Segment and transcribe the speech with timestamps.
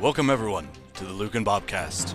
[0.00, 2.14] Welcome, everyone, to the Luke and Bobcast.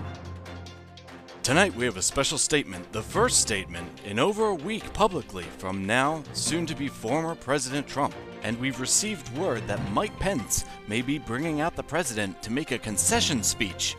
[1.44, 5.86] Tonight, we have a special statement, the first statement in over a week publicly from
[5.86, 8.16] now, soon to be former President Trump.
[8.44, 12.72] And we've received word that Mike Pence may be bringing out the president to make
[12.72, 13.98] a concession speech.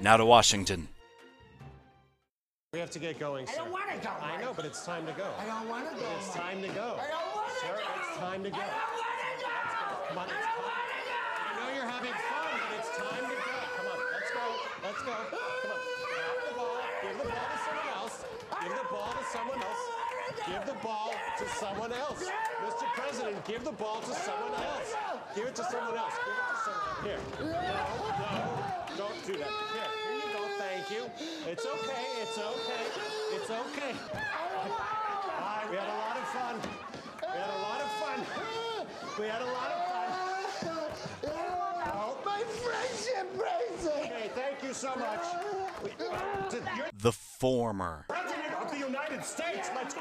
[0.00, 0.88] Now to Washington.
[2.72, 3.52] We have to get going, sir.
[3.52, 4.12] I don't want to go.
[4.22, 5.26] I know, but it's time to go.
[5.38, 6.06] I don't want to go.
[6.18, 6.96] It's time to go.
[6.98, 7.82] I don't want to Sir, go.
[8.00, 8.56] it's time to go.
[8.56, 9.50] I don't want to go.
[10.08, 11.14] Come on, I don't want to go.
[11.44, 13.54] I know you're having fun, but it's time to go.
[13.76, 14.73] Come on, let's go.
[14.84, 15.16] Let's go.
[15.16, 15.80] Come on.
[16.12, 16.76] Drop the ball.
[17.00, 18.24] Give the ball to someone else.
[18.60, 19.82] Give the ball to someone else.
[20.44, 22.24] Give the ball to someone else.
[22.60, 22.86] Mr.
[22.92, 24.92] President, give the ball to someone else.
[25.34, 26.12] Give it to someone else.
[26.20, 27.20] Give it to someone Here.
[27.40, 28.44] No, no.
[29.00, 29.48] Don't do that.
[29.72, 29.88] Here.
[30.04, 30.44] Here you go.
[30.60, 31.08] Thank you.
[31.48, 32.04] It's okay.
[32.20, 32.84] It's okay.
[33.32, 33.92] It's okay.
[34.12, 34.20] All
[35.40, 36.60] right, we had a lot of fun.
[37.22, 38.20] We had a lot of fun.
[39.18, 40.84] We had a lot of fun.
[41.24, 42.93] Oh, My friendship
[43.36, 43.92] breaks it.
[44.04, 45.20] okay, thank you so much.
[46.98, 48.04] The former.
[48.08, 49.70] president of the United States.
[49.74, 50.00] Let's go.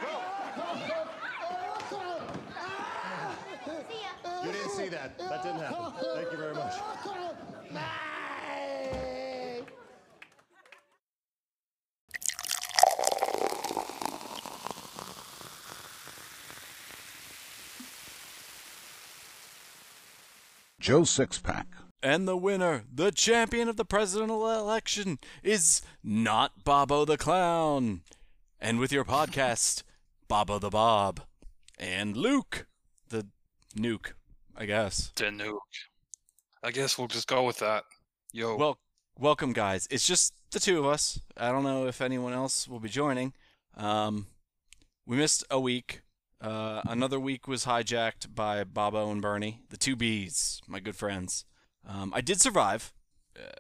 [4.44, 5.18] You didn't see that.
[5.18, 5.94] That didn't happen.
[6.16, 6.74] Thank you very much.
[20.84, 21.83] Joe Sixpack.
[22.04, 28.02] And the winner, the champion of the presidential election, is not Bobo the Clown.
[28.60, 29.84] And with your podcast,
[30.28, 31.22] Bobo the Bob.
[31.80, 32.68] And Luke,
[33.08, 33.28] the
[33.74, 34.12] nuke,
[34.54, 35.14] I guess.
[35.16, 35.60] The nuke.
[36.62, 37.86] I guess we'll just go with that.
[38.34, 38.58] Yo.
[38.58, 38.80] Well,
[39.18, 39.88] welcome, guys.
[39.90, 41.22] It's just the two of us.
[41.38, 43.32] I don't know if anyone else will be joining.
[43.78, 44.28] Um,
[45.06, 46.02] we missed a week.
[46.42, 51.46] Uh, another week was hijacked by Bobo and Bernie, the two Bs, my good friends.
[51.88, 52.94] Um, I did survive,
[53.38, 53.52] uh,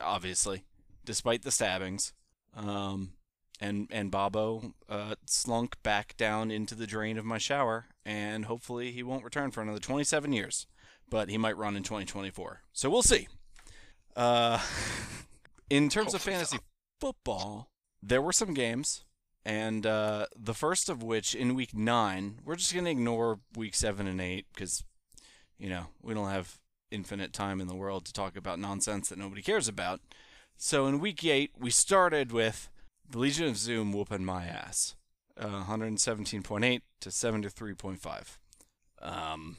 [0.00, 0.64] obviously,
[1.04, 2.12] despite the stabbings.
[2.56, 3.12] Um,
[3.60, 8.90] and and Bobo uh, slunk back down into the drain of my shower, and hopefully
[8.90, 10.66] he won't return for another 27 years.
[11.08, 12.62] But he might run in 2024.
[12.72, 13.28] So we'll see.
[14.16, 14.58] Uh,
[15.70, 16.58] in terms of Hopefully fantasy
[17.00, 17.68] football,
[18.02, 19.04] there were some games,
[19.44, 23.74] and uh, the first of which in week nine, we're just going to ignore week
[23.74, 24.82] seven and eight because,
[25.58, 26.58] you know, we don't have
[26.90, 30.00] infinite time in the world to talk about nonsense that nobody cares about.
[30.56, 32.68] So in week eight, we started with
[33.08, 34.94] the Legion of Zoom whooping my ass.
[35.36, 38.38] Uh, 117.8 to 73.5.
[39.02, 39.56] Um,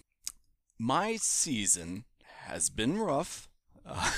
[0.79, 2.05] my season
[2.45, 3.49] has been rough.
[3.85, 4.11] Uh,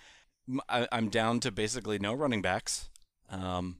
[0.68, 2.88] I, I'm down to basically no running backs.
[3.30, 3.78] Um,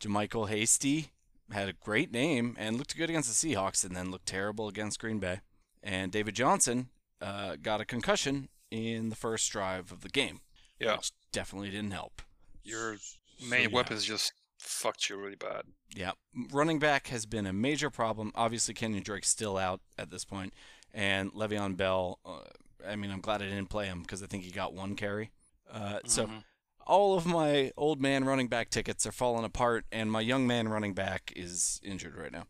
[0.00, 1.10] JaMycal Hasty
[1.52, 5.00] had a great name and looked good against the Seahawks, and then looked terrible against
[5.00, 5.40] Green Bay.
[5.82, 6.88] And David Johnson
[7.20, 10.40] uh, got a concussion in the first drive of the game,
[10.78, 10.96] yeah.
[10.96, 12.22] which definitely didn't help.
[12.62, 13.76] Your So, main yeah.
[13.76, 15.62] weapons just fucked you really bad.
[15.94, 16.12] Yeah,
[16.52, 18.30] running back has been a major problem.
[18.34, 20.52] Obviously, Kenyon Drake's still out at this point,
[20.92, 22.18] and Le'Veon Bell.
[22.24, 22.40] Uh,
[22.86, 25.30] I mean, I'm glad I didn't play him because I think he got one carry.
[25.70, 26.44] Uh, So Mhm.
[26.86, 30.68] all of my old man running back tickets are falling apart, and my young man
[30.68, 32.46] running back is injured right now.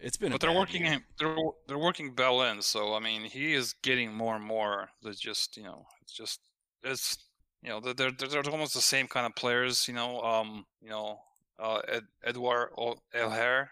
[0.00, 0.32] It's been.
[0.32, 1.00] a But they're working year.
[1.18, 1.36] They're
[1.66, 2.62] they're working Bell in.
[2.62, 4.90] So I mean, he is getting more and more.
[5.02, 6.40] There's just you know, it's just
[6.82, 7.18] it's
[7.62, 9.88] you know, they're they're, they're almost the same kind of players.
[9.88, 11.18] You know, um, you know,
[11.58, 12.70] uh, Ed, Edward
[13.14, 13.68] Helaire,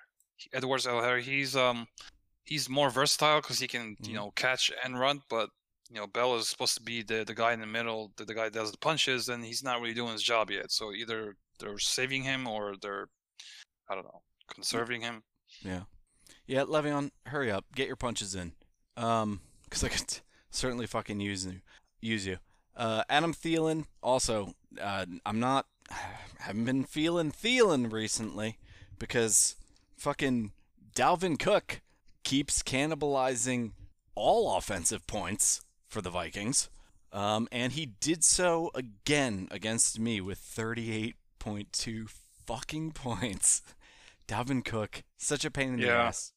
[0.53, 1.21] Edwards Helaire.
[1.23, 1.87] He's um,
[2.45, 4.09] he's more versatile because he can Mhm.
[4.09, 5.23] you know catch and run.
[5.31, 5.51] But
[5.89, 8.35] you know, Bell is supposed to be the the guy in the middle, the, the
[8.35, 10.73] guy that does the punches, and he's not really doing his job yet.
[10.73, 13.07] So either they're saving him or they're,
[13.89, 14.21] I don't know,
[14.53, 15.23] conserving him.
[15.63, 15.83] Yeah.
[16.47, 18.53] Yeah, Le'Veon, hurry up, get your punches in.
[18.97, 20.19] Um, because I could
[20.51, 21.61] certainly fucking use you.
[22.01, 22.39] Use you.
[22.77, 25.67] Uh, Adam Thielen, also, uh, I'm not,
[26.39, 28.59] haven't been feeling Thielen recently
[28.99, 29.57] because
[29.97, 30.53] fucking
[30.95, 31.81] Dalvin Cook
[32.23, 33.73] keeps cannibalizing
[34.15, 36.69] all offensive points for the Vikings.
[37.13, 42.09] Um, and he did so again against me with 38.2
[42.47, 43.63] fucking points.
[44.29, 46.05] Dalvin Cook, such a pain in the Yeah.
[46.09, 46.33] ass.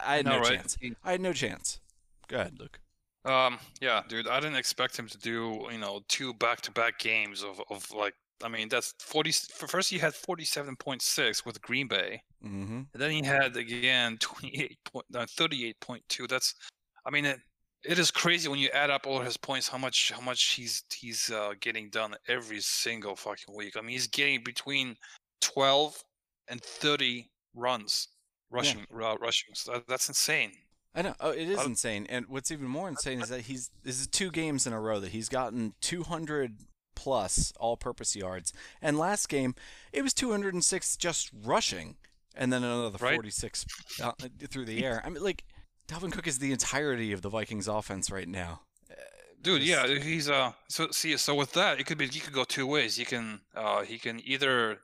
[0.00, 0.56] I had know, no right?
[0.56, 0.76] chance.
[1.04, 1.80] I had no chance.
[2.28, 2.80] Go ahead, Luke.
[3.24, 7.60] Um, yeah, dude, I didn't expect him to do, you know, two back-to-back games of,
[7.70, 9.30] of like, I mean, that's 40.
[9.30, 12.82] f- First, he had 47.6 with Green Bay, Mm-hmm.
[12.92, 16.28] and then he had again 28 point, uh, 38.2.
[16.28, 16.54] That's,
[17.04, 17.40] I mean, it,
[17.84, 20.84] it is crazy when you add up all his points, how much, how much he's
[20.94, 23.76] he's uh, getting done every single fucking week.
[23.76, 24.96] I mean, he's getting between
[25.40, 26.00] 12
[26.48, 28.08] and 30 runs
[28.50, 29.54] rushing, uh, rushing.
[29.66, 30.52] That, that's insane.
[30.94, 31.14] I know.
[31.20, 32.06] Oh, it is insane.
[32.08, 34.98] And what's even more insane is that he's this is two games in a row
[35.00, 36.58] that he's gotten 200
[36.94, 38.52] plus all-purpose yards.
[38.80, 39.54] And last game,
[39.92, 41.96] it was 206 just rushing,
[42.34, 43.14] and then another Right.
[43.16, 43.66] 46
[44.02, 44.12] uh,
[44.48, 45.02] through the air.
[45.04, 45.44] I mean, like
[45.86, 48.62] Dalvin Cook is the entirety of the Vikings offense right now.
[49.42, 50.52] Dude, Just- yeah, he's uh.
[50.68, 52.96] So see, so with that, it could be he could go two ways.
[52.96, 54.78] He can uh he can either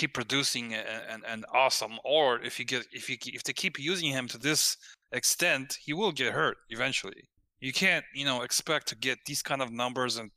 [0.00, 3.74] keep producing and, and, and awesome, or if you get if you if they keep
[3.78, 4.76] using him to this
[5.12, 7.22] extent, he will get hurt eventually.
[7.60, 10.30] You can't you know expect to get these kind of numbers and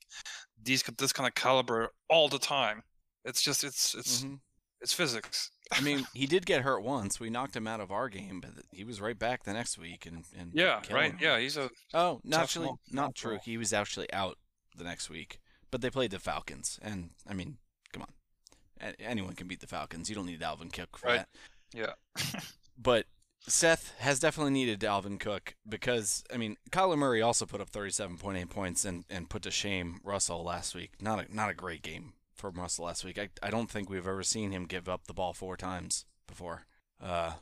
[0.64, 2.82] these this kind of caliber all the time.
[3.26, 4.40] It's just it's it's Mhm.
[4.84, 5.52] it's physics.
[5.78, 7.20] I mean, he did get hurt once.
[7.20, 10.06] We knocked him out of our game, but he was right back the next week
[10.08, 11.12] and, and Yeah, right.
[11.12, 11.20] them.
[11.22, 13.38] Yeah, he's a Oh, no, Tough actually, not true.
[13.46, 14.36] He was actually out
[14.76, 15.40] the next week,
[15.72, 17.71] but they played the Falcons, and I mean, come on, A-
[19.00, 20.10] anyone can beat the Falcons.
[20.10, 21.26] You don't need Dalvin Cook for Right.
[21.74, 21.96] that.
[22.18, 22.40] yeah.
[22.78, 23.06] But
[23.48, 28.50] Seth has definitely needed Dalvin Cook because I mean, Kyler Murray also put up 37.8
[28.50, 30.94] points and, and put to shame Russell last week.
[31.02, 33.20] Not a not a great game from Russell last week.
[33.20, 36.66] I I don't think we've ever seen him give up the ball four times before.
[37.00, 37.34] Uh,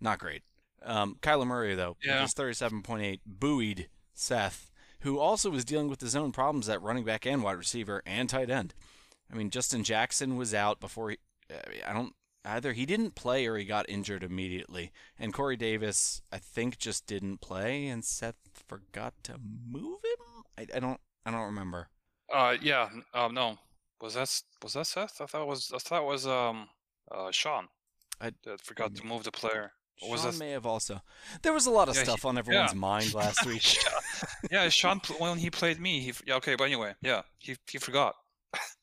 [0.00, 0.42] not great.
[0.82, 2.22] Um, Kyler Murray though, Yeah.
[2.22, 7.04] with his 37.8 buoyed Seth, who also was dealing with his own problems at running
[7.04, 8.74] back and wide receiver and tight end.
[9.32, 11.18] I mean, Justin Jackson was out before he.
[11.86, 12.14] I don't
[12.44, 12.72] either.
[12.72, 14.92] He didn't play or he got injured immediately.
[15.18, 18.36] And Corey Davis, I think, just didn't play, and Seth
[18.66, 19.34] forgot to
[19.70, 20.44] move him.
[20.58, 21.00] I, I don't.
[21.26, 21.88] I don't remember.
[22.32, 22.88] Uh, yeah.
[23.14, 23.58] Um, no.
[24.00, 25.20] Was that was that Seth?
[25.20, 26.68] I thought it was I thought it was um
[27.10, 27.66] uh Sean.
[28.20, 29.72] I- that forgot to move the player.
[30.02, 30.38] Or was Sean that?
[30.38, 31.02] may have also.
[31.42, 32.78] There was a lot of Yeah, he- stuff on everyone's yeah.
[32.78, 33.76] mind last week.
[34.50, 36.00] yeah, Sean when he played me.
[36.00, 38.14] He yeah okay, but anyway, yeah, he he forgot.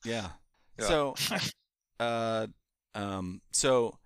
[0.04, 0.28] Yeah.
[0.78, 0.86] Yeah.
[0.86, 1.14] So,
[2.00, 2.46] uh,
[2.94, 3.98] um, so,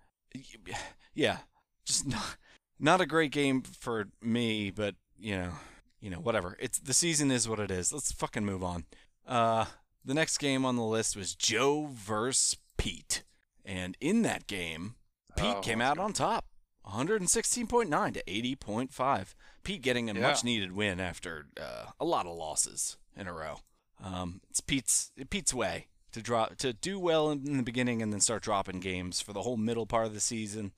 [1.13, 1.37] yeah,
[1.85, 2.37] just not,
[2.79, 5.51] not a great game for me, but you know,
[5.99, 6.57] you know, whatever.
[6.59, 7.91] It's the season is what it is.
[7.93, 8.85] Let's fucking move on.
[9.27, 9.65] Uh,
[10.03, 13.23] the next game on the list was Joe versus Pete,
[13.63, 14.95] and in that game,
[15.35, 16.03] Pete Oh, came out go.
[16.03, 16.45] on top,
[16.87, 19.35] 116.9 to 80.5.
[19.63, 20.21] Pete getting a Yeah.
[20.21, 23.59] much needed win after uh, a lot of losses in a row.
[24.03, 28.19] Um, it's Pete's Pete's way to drop to do well in the beginning and then
[28.19, 30.71] start dropping games for the whole middle part of the season,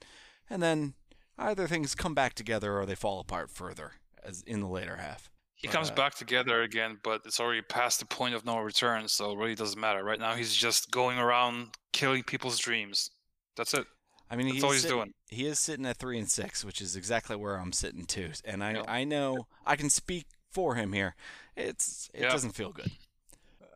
[0.49, 0.93] and then
[1.37, 3.93] either things come back together or they fall apart further
[4.23, 5.29] as in the later half.
[5.55, 9.07] He comes Uh, back together again, but it's already past the point of no return,
[9.07, 10.03] so it really doesn't matter.
[10.03, 13.09] Right now, he's just going around killing people's dreams.
[13.55, 13.87] That's it.
[14.29, 15.13] I mean, That's he's all he's sitting- doing.
[15.29, 18.31] He is sitting at three and six, which is exactly where I'm sitting too.
[18.43, 18.83] And I Yeah.
[18.87, 21.15] I know I can speak for him here.
[21.55, 22.29] It's it Yeah.
[22.29, 22.91] doesn't feel good.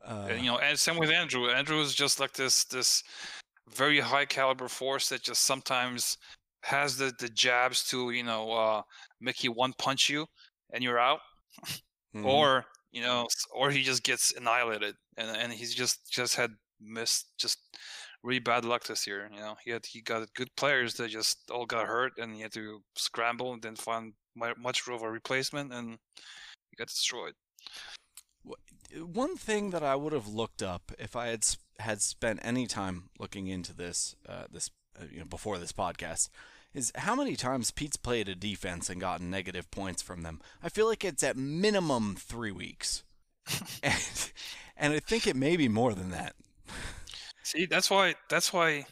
[0.07, 1.49] Uh, and you know, and same with Andrew.
[1.49, 3.03] Andrew is just like this this
[3.75, 6.17] very high caliber force that just sometimes
[6.63, 8.81] has the the jabs to you know uh,
[9.19, 10.25] make you one punch you
[10.71, 11.19] and you're out,
[12.15, 12.25] mhm.
[12.25, 17.27] or you know, or he just gets annihilated, and and he's just just had missed
[17.37, 17.59] just
[18.23, 19.29] really bad luck this year.
[19.33, 22.41] You know, he had he got good players that just all got hurt, and he
[22.41, 25.97] had to scramble and then find mu- much of a replacement, and
[26.71, 27.33] he got destroyed.
[28.95, 31.45] One thing that I would have looked up if I had
[31.79, 34.69] had spent any time looking into this uh, this
[34.99, 36.29] uh, you know before this podcast
[36.73, 40.41] is how many times Pete's played a defense and gotten negative points from them.
[40.61, 43.03] I feel like it's at minimum three weeks,
[43.83, 44.31] and
[44.77, 46.35] and I think it may be more than that.
[47.43, 48.15] See, that's why.
[48.29, 48.85] That's why.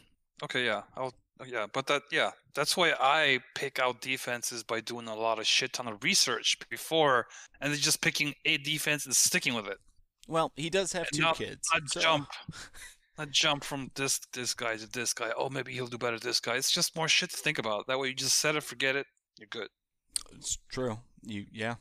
[0.44, 1.14] Okay, yeah, I'll.
[1.46, 2.04] Yeah, but that.
[2.12, 6.04] Yeah, that's why I pick out defenses by doing a lot of shit ton of
[6.04, 7.28] research before,
[7.60, 9.78] and then just picking a defense and sticking with it.
[10.28, 11.68] Well, he does have two not- kids.
[11.74, 12.30] Not so- jump.
[13.18, 15.32] Not jump from this this guy to this guy.
[15.38, 16.20] Oh, maybe he'll do better.
[16.20, 16.56] This guy.
[16.56, 17.88] It's just more shit to think about.
[17.88, 19.06] That way, you just set it, forget it.
[19.38, 19.70] You're good.
[20.34, 21.00] It's true.
[21.24, 21.76] You yeah.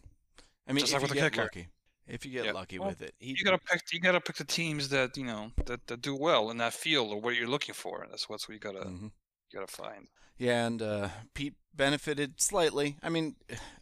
[0.69, 1.43] I mean, Just if like you with the get kicker.
[1.43, 1.69] lucky,
[2.07, 2.53] if you get Yeah.
[2.53, 3.83] lucky Well, with it, he, You gotta pick.
[3.93, 7.11] You gotta pick the teams that you know that, that do well in that field
[7.11, 8.07] or what you're looking for.
[8.09, 9.03] That's what's what you gotta Mhm.
[9.51, 10.07] you gotta find.
[10.39, 12.97] Yeah, and uh, Pete benefited slightly.
[13.03, 13.35] I mean,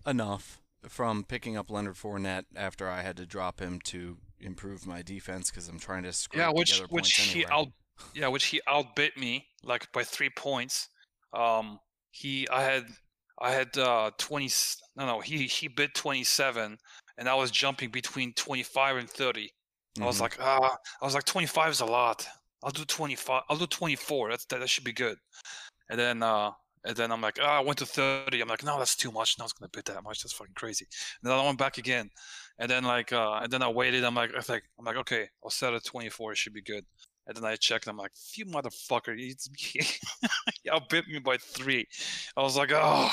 [0.06, 5.02] enough from picking up Leonard Fournette after I had to drop him to improve my
[5.02, 7.54] defense because I'm trying to scrape Yeah, which together which points he anywhere.
[7.54, 7.68] out
[8.14, 10.88] yeah, which he outbid me like by three points.
[11.32, 11.78] Um,
[12.10, 12.84] he I had
[13.40, 14.50] I had uh twenty
[14.96, 16.76] no no he he bid twenty seven
[17.18, 19.50] and I was jumping between twenty five and 30
[20.00, 20.20] I was Mhm.
[20.20, 22.26] like ah I was like twenty five is a lot.
[22.64, 23.42] I'll do twenty five.
[23.48, 24.30] I'll do twenty four.
[24.30, 25.18] That's that, that should be good.
[25.90, 26.52] And then uh
[26.84, 28.40] and then I'm like ah I went to thirty.
[28.40, 29.38] I'm like no that's too much.
[29.38, 30.22] No one's gonna bid that much.
[30.22, 30.86] That's fucking crazy.
[31.22, 32.10] And then I went back again.
[32.58, 34.04] And then like uh and then I waited.
[34.04, 36.32] I'm like I think I'm like okay I'll set at twenty four.
[36.32, 36.84] It should be good.
[37.26, 37.86] And then I checked.
[37.86, 39.16] I'm like, "You motherfucker!
[40.64, 41.86] Y'all outbid me by three.
[42.36, 43.12] I was like, "Oh,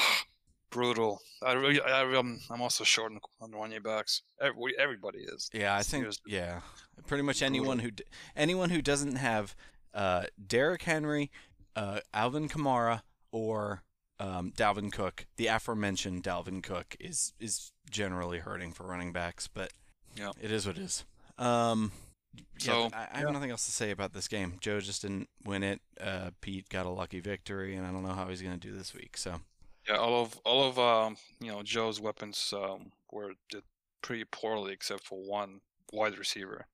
[0.70, 1.22] brutal.
[1.44, 4.24] I really, I, I'm, I'm also short on, on running backs.
[4.42, 5.50] Every, everybody is.
[5.54, 6.34] Yeah, I think Seriously.
[6.34, 6.62] yeah,
[7.08, 7.92] pretty much anyone who
[8.36, 9.56] anyone who doesn't have
[9.94, 11.32] uh, Derrick Henry,
[11.76, 13.84] uh, Alvin Kamara, or
[14.20, 19.72] um, Dalvin Cook, the aforementioned Dalvin Cook is is generally hurting for running backs, but
[20.16, 20.32] Yeah.
[20.42, 21.06] it is what it is.
[21.38, 21.92] Um,
[22.36, 23.32] yeah, So, I, I have yeah.
[23.32, 24.58] nothing else to say about this game.
[24.60, 25.82] Joe just didn't win it.
[26.00, 28.76] Uh, Pete got a lucky victory, and I don't know how he's going to do
[28.76, 29.16] this week.
[29.18, 29.42] So
[29.88, 33.64] Yeah, all of all of um, you know Joe's weapons um, were did
[34.02, 36.68] pretty poorly except for one wide receiver,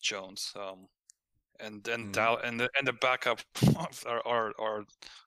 [0.00, 0.52] Jones.
[0.56, 0.88] Um,
[1.64, 2.12] and and Mhm.
[2.12, 3.40] Dal- and the and the backup
[4.06, 4.84] are are, are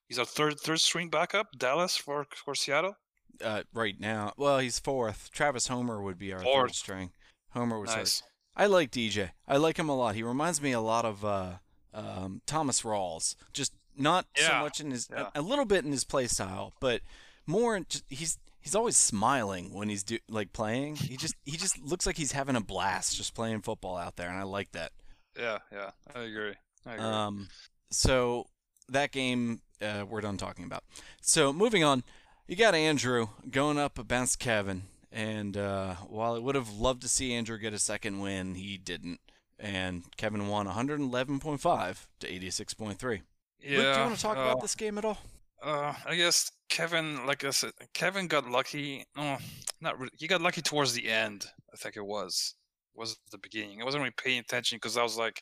[0.07, 2.95] he's a third third string backup Dallas for for Seattle.
[3.43, 5.29] uh, right now, well, he's fourth.
[5.31, 7.11] Travis Homer would be our third string.
[7.51, 8.23] Homer was Nice.
[8.55, 9.31] I like DJ.
[9.47, 10.15] I like him a lot.
[10.15, 11.53] He reminds me a lot of uh,
[11.93, 13.35] um, Thomas Rawls.
[13.53, 15.29] Just not so much in his yeah.
[15.35, 17.01] a, a little bit in his play style, but
[17.45, 20.95] more just, he's he's always smiling when he's do, like playing.
[20.95, 24.29] He just he just looks like he's having a blast just playing football out there,
[24.29, 24.91] and I like that.
[25.37, 26.53] Yeah, yeah, I agree.
[26.85, 27.05] I agree.
[27.05, 27.47] Um,
[27.91, 28.47] so
[28.89, 30.83] that game uh, we're done talking about.
[31.21, 32.03] So moving on,
[32.47, 37.07] you got Andrew going up against Kevin, and uh, while I would have loved to
[37.07, 39.19] see Andrew get a second win, he didn't.
[39.59, 43.21] And Kevin won 111.5 to 86.3.
[43.59, 43.77] yeah.
[43.77, 45.17] Luke, do you want to talk uh, about this game at all?
[45.61, 49.05] Uh, I guess Kevin, like I said, Kevin got lucky.
[49.15, 49.37] No,
[49.81, 50.11] not really.
[50.15, 51.47] He got lucky towards the end.
[51.73, 52.53] I think it was
[52.97, 53.81] was at the beginning.
[53.81, 55.41] I wasn't really paying attention because I was like,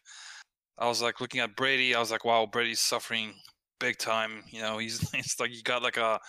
[0.78, 1.96] I was like looking at Brady.
[1.96, 3.34] I was like, wow, Brady's suffering
[3.80, 4.44] big time.
[4.50, 6.20] You know, he's it's like he got like a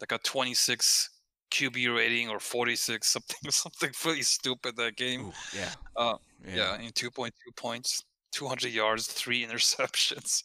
[0.00, 1.10] like a 26
[1.52, 5.26] QB rating or 46 something something really stupid that game.
[5.26, 5.72] Ooh, yeah.
[5.96, 10.42] Uh, Yeah, in 2.2 points, 200 yards, three interceptions,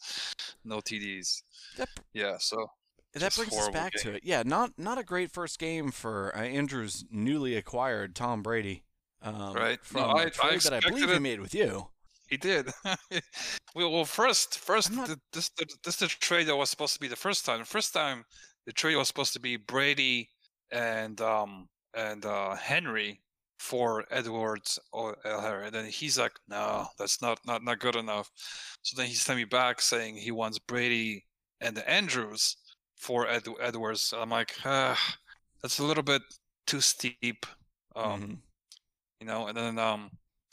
[0.63, 1.41] no TDs.
[1.77, 2.67] That, Yeah, so
[3.13, 4.23] that brings us back to it.
[4.23, 8.83] Yeah, not not a great first game for uh, Andrew's newly acquired Tom Brady.
[9.25, 9.79] Um, Right.
[9.93, 11.87] No, From I- a I trade that I believe he made with you.
[12.27, 12.71] He did.
[13.75, 15.51] well, first, first, not- th- this
[15.83, 17.59] this the trade that was supposed to be the first time.
[17.59, 18.23] The first time,
[18.65, 20.29] the trade was supposed to be Brady
[20.71, 23.21] and um and uh Henry
[23.59, 28.29] for Edwards or Helaire, and then he's like, no, that's not not not good enough.
[28.81, 31.25] So then he sent me back saying he wants Brady
[31.61, 32.57] and Andrews
[32.97, 34.13] for Ed- Edwards.
[34.17, 34.99] I'm like, ah,
[35.61, 36.21] that's a little bit
[36.65, 37.45] too steep.
[37.95, 38.37] Um, Mhm.
[39.19, 40.09] You know and then um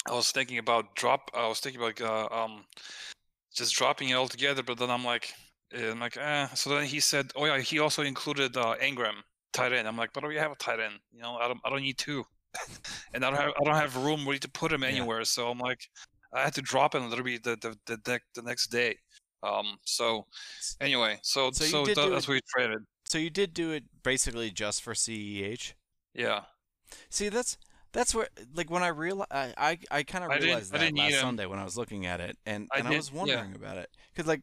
[0.09, 2.65] i was thinking about drop i was thinking about uh, um
[3.55, 5.33] just dropping it all together but then i'm like
[5.75, 6.47] eh, i'm like eh.
[6.55, 9.17] so then he said oh yeah he also included uh Ingram
[9.53, 11.71] tight end i'm like but we have a tight end you know i don't i
[11.71, 12.25] don't need two
[13.15, 14.91] and i don't have i don't have room really to put him Yeah.
[14.91, 15.81] anywhere so i'm like
[16.33, 18.97] i had to drop him literally the the the, the, the next day
[19.43, 20.27] um so
[20.81, 23.31] anyway so So so, you did tha- do that's it- what we traded So you
[23.31, 25.75] did do it basically just for CEH.
[26.15, 26.45] yeah
[27.11, 27.57] See, that's
[27.93, 31.21] that's where like when I realized I I, I kind of realized that last.
[31.21, 33.19] Sunday when I was looking at it, and I and I, did- was yeah.
[33.19, 34.43] wondering about it because like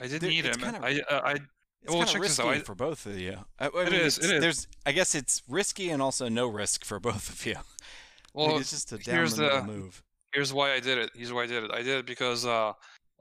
[0.00, 2.42] i didn't need him Kind of, i uh, i it's well, kind of risky.
[2.48, 3.38] I- for both of you.
[3.58, 4.18] I, I it mean, is.
[4.18, 4.40] It is.
[4.40, 7.56] There's I guess it's risky and also no risk for both of you.
[8.34, 10.02] well like, it's just a down here's the the- move.
[10.32, 11.10] here's why I did it.
[11.14, 11.70] Here's why I did it.
[11.72, 12.72] I did it because uh,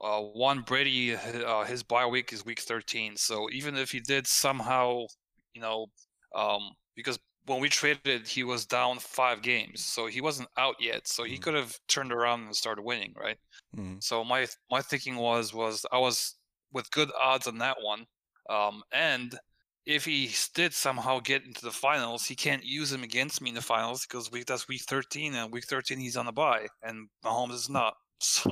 [0.02, 3.18] uh, one Brady, uh, his bye week is week 13.
[3.18, 5.06] So even if he did somehow,
[5.54, 5.88] you know,
[6.36, 11.08] um, because when we traded, he was down five games, so he wasn't out yet.
[11.08, 11.40] So he Mhm.
[11.40, 13.38] could have turned around and started winning, right?
[13.74, 14.02] Mhm.
[14.02, 16.36] So my my thinking was was I was
[16.72, 18.06] with good odds on that one,
[18.50, 19.38] um, and
[19.86, 23.56] if he did somehow get into the finals, he can't use him against me in
[23.56, 27.10] the finals because week that's week 13, and week 13 he's on the bye, and
[27.26, 27.96] Mahomes is not.
[28.24, 28.52] So,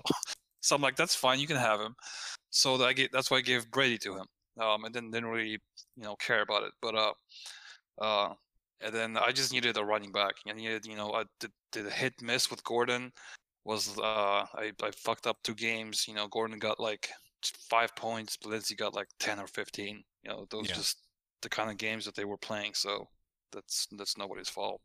[0.62, 1.96] so I'm like, that's fine, you can have him.
[2.52, 4.28] So that I get, that's why I gave Brady to him,
[4.62, 6.74] um, and then didn't really you know care about it.
[6.82, 7.14] But uh,
[8.00, 8.34] uh,
[8.82, 10.36] and then I just needed a running back.
[10.48, 13.12] I needed you know I did, did a hit miss with Gordon
[13.66, 16.08] was uh I, I fucked up two games.
[16.08, 17.10] You know, Gordon got like
[17.70, 20.04] five points, Lindsay got like ten or fifteen.
[20.24, 20.76] You know, those Yeah.
[20.76, 20.98] just
[21.42, 22.74] the kind of games that they were playing.
[22.74, 23.08] So
[23.52, 24.82] that's that's nobody's fault.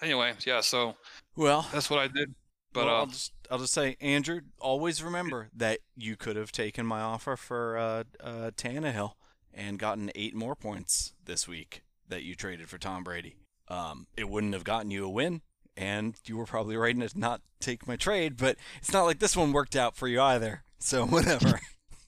[0.00, 0.60] Anyway, yeah.
[0.60, 0.94] So
[1.36, 2.34] Well, that's what I did.
[2.72, 6.52] But well, uh, I'll just I'll just say, Andrew, always remember that you could have
[6.52, 9.12] taken my offer for uh, uh, Tannehill
[9.52, 13.36] and gotten eight more points this week that you traded for Tom Brady.
[13.68, 15.40] Um, it wouldn't have gotten you a win,
[15.76, 18.36] and you were probably right to not take my trade.
[18.36, 20.64] But it's not like this one worked out for you either.
[20.78, 21.60] So whatever.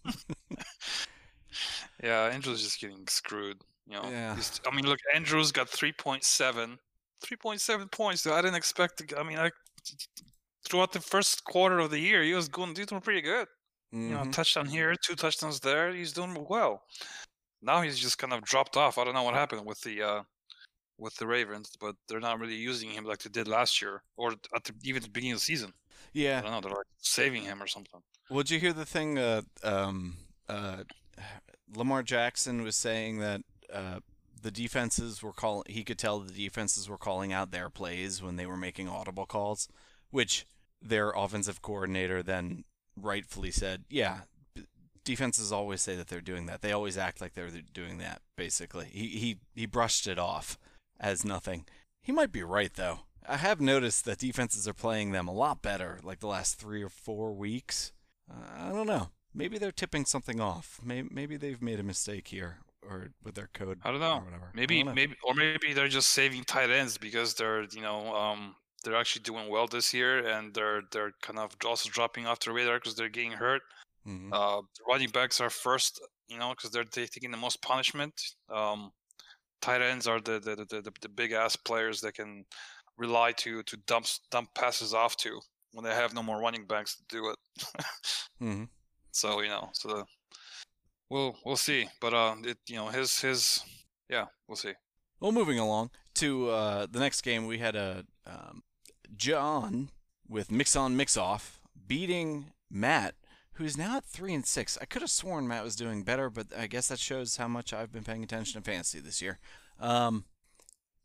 [2.02, 3.58] yeah, Andrew's just getting screwed.
[3.86, 4.08] You know.
[4.10, 4.34] Yeah.
[4.34, 6.78] He's- I mean, look, Andrews got 3.7,
[7.24, 8.26] 3.7 points.
[8.26, 9.06] I didn't expect.
[9.08, 9.50] To, I mean, I
[10.68, 13.46] throughout the first quarter of the year, he was going, doing pretty good.
[13.92, 14.32] you know, Mhm.
[14.32, 15.92] touchdown here, two touchdowns there.
[15.94, 16.82] He's doing well.
[17.64, 18.98] Now he's just kind of dropped off.
[18.98, 20.22] I don't know what happened with the uh,
[20.98, 24.32] with the Ravens, but they're not really using him like they did last year or
[24.54, 25.72] at the, even the beginning of the season.
[26.12, 26.60] Yeah, I don't know.
[26.60, 28.00] They're like saving him or something.
[28.30, 29.18] Would you hear the thing?
[29.18, 30.16] Uh, um,
[30.48, 30.84] uh,
[31.74, 33.40] Lamar Jackson was saying that
[33.72, 34.00] uh,
[34.40, 35.64] the defenses were calling.
[35.68, 39.26] He could tell the defenses were calling out their plays when they were making audible
[39.26, 39.68] calls,
[40.10, 40.46] which
[40.80, 42.64] their offensive coordinator then
[42.96, 44.20] rightfully said, "Yeah,
[45.04, 46.62] defenses always say that they're doing that.
[46.62, 50.58] They always act like they're doing that." Basically, he he he brushed it off
[50.98, 51.66] as nothing.
[52.02, 53.00] He might be right though.
[53.26, 56.82] I have noticed that defenses are playing them a lot better, like the last three
[56.82, 57.92] or four weeks.
[58.30, 59.08] Uh, I don't know.
[59.32, 60.80] Maybe they're tipping something off.
[60.84, 62.58] Maybe, maybe they've made a mistake here,
[62.88, 63.80] or with their code.
[63.82, 64.18] I don't know.
[64.18, 64.50] Or whatever.
[64.54, 64.92] Maybe know.
[64.92, 69.22] maybe or maybe they're just saving tight ends because they're you know um they're actually
[69.22, 72.94] doing well this year and they're they're kind of also dropping off the radar because
[72.94, 73.62] they're getting hurt.
[74.06, 74.32] Mhm.
[74.32, 78.14] Uh, the running backs are first, you know, because they're taking the most punishment.
[78.50, 78.90] Um,
[79.60, 82.44] tight ends are the the, the, the, the big ass players that can
[82.98, 85.40] rely to to dump dump passes off to
[85.72, 87.38] when they have no more running backs to do it.
[88.40, 88.68] Mhm.
[89.12, 90.04] so you know, so the,
[91.10, 91.88] we'll we'll see.
[92.00, 93.62] But uh, it you know his his
[94.10, 94.74] yeah, we'll see.
[95.20, 98.62] Well, moving along to uh, the next game, we had a um,
[99.16, 99.90] John
[100.28, 103.14] with Mix On Mix Off beating Matt,
[103.54, 104.76] who's now at three and six.
[104.80, 107.72] I could have sworn Matt was doing better, but I guess that shows how much
[107.72, 109.38] I've been paying attention to fantasy this year.
[109.80, 110.24] Um,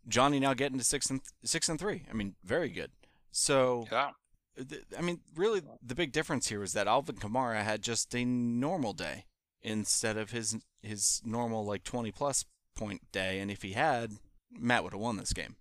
[0.07, 2.03] Johnny now getting to six and six and three.
[2.09, 2.91] I mean, very good.
[3.31, 4.11] So Yeah.
[4.57, 8.25] th- I mean, really, the big difference here was that Alvin Kamara had just a
[8.25, 9.25] normal day
[9.61, 14.13] instead of his his normal like 20 plus point day, and if he had,
[14.51, 15.57] Matt would have won this game.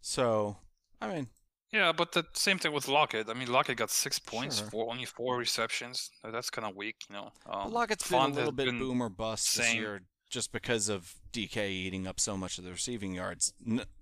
[0.00, 0.56] So,
[1.00, 1.28] I mean,
[1.72, 3.28] Yeah, but the same thing with Lockett.
[3.28, 4.70] I mean, Lockett got six points Sure.
[4.70, 6.10] for only four receptions.
[6.24, 7.32] That's kind of weak, you know.
[7.46, 9.76] Um, Lockett's been a little bit boom or bust this same.
[9.80, 13.52] year just because of DK eating up so much of the receiving yards,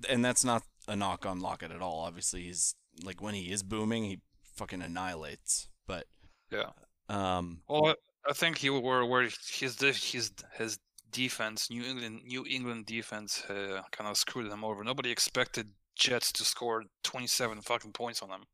[0.09, 2.01] and that's not a knock on Lockett at all.
[2.01, 4.21] Obviously, he's like when he is booming, he
[4.55, 5.69] fucking annihilates.
[5.89, 6.07] But
[6.51, 6.71] Yeah.
[7.09, 10.79] um, Well, I- I think he were where his his his
[11.11, 14.83] defense, New England New England defense, uh, kind of screwed them over.
[14.85, 18.45] Nobody expected Jets to score 27 fucking points on them.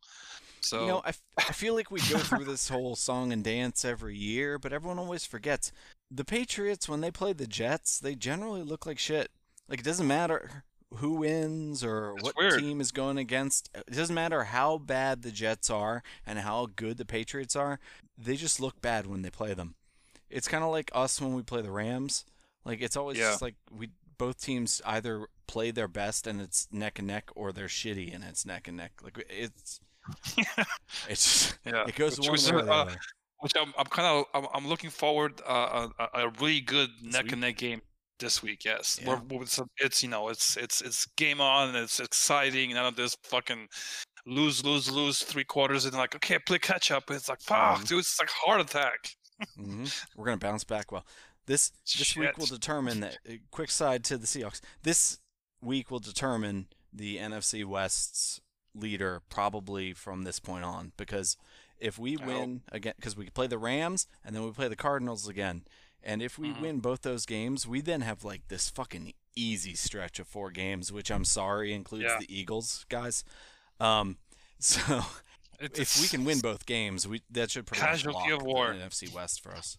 [0.60, 3.42] So You know, I, f- I feel like we go through this whole song and
[3.42, 5.72] dance every year, but everyone always forgets.
[6.10, 9.30] The Patriots, when they play the Jets, they generally look like shit.
[9.68, 10.62] Like, it doesn't matter
[10.96, 12.60] who wins or what weird.
[12.60, 13.70] team is going against.
[13.74, 17.80] It doesn't matter how bad the Jets are and how good the Patriots are.
[18.16, 19.74] They just look bad when they play them.
[20.30, 22.24] It's kind of like us when we play the Rams.
[22.64, 23.30] Like, it's always Yeah.
[23.30, 23.88] just like we
[24.24, 28.22] both teams either play their best and it's neck and neck, or they're shitty and
[28.24, 28.92] it's neck and neck.
[29.02, 29.80] Like, it's.
[31.08, 32.86] It's yeah, it goes which one was, way uh,
[33.40, 37.12] which I'm I'm kind of I'm, I'm looking forward uh, a, a really good This
[37.14, 37.32] neck week?
[37.32, 37.82] and neck game
[38.18, 38.64] this week.
[38.64, 39.08] Yes, Yeah.
[39.08, 42.74] We're- we're- it's, you know it's it's it's game on and it's exciting.
[42.74, 43.68] None of this fucking
[44.26, 47.04] lose lose lose three quarters and like okay play catch up.
[47.10, 47.88] It's like fuck, Mhm.
[47.88, 48.98] dude, it's like heart attack.
[49.56, 49.84] hmm
[50.16, 51.04] We're gonna bounce back well.
[51.46, 53.18] This this week will determine that.
[53.28, 54.60] uh, Quick side to the Seahawks.
[54.82, 55.18] This
[55.60, 58.40] week will determine the NFC West's
[58.74, 61.36] leader probably from this point on because
[61.78, 62.26] if we I hope.
[62.26, 65.64] win again, because we play the Rams and then we play the Cardinals again,
[66.02, 66.60] and if we Mhm.
[66.60, 70.92] win both those games, we then have like this fucking easy stretch of four games,
[70.92, 72.18] which I'm sorry includes Yeah.
[72.20, 73.24] the Eagles, guys.
[73.80, 74.18] Um,
[74.58, 75.04] so
[75.58, 78.46] It's, if we can win both games, we that should pretty Casualty much lock of
[78.46, 78.72] war.
[78.74, 79.76] the NFC West for us.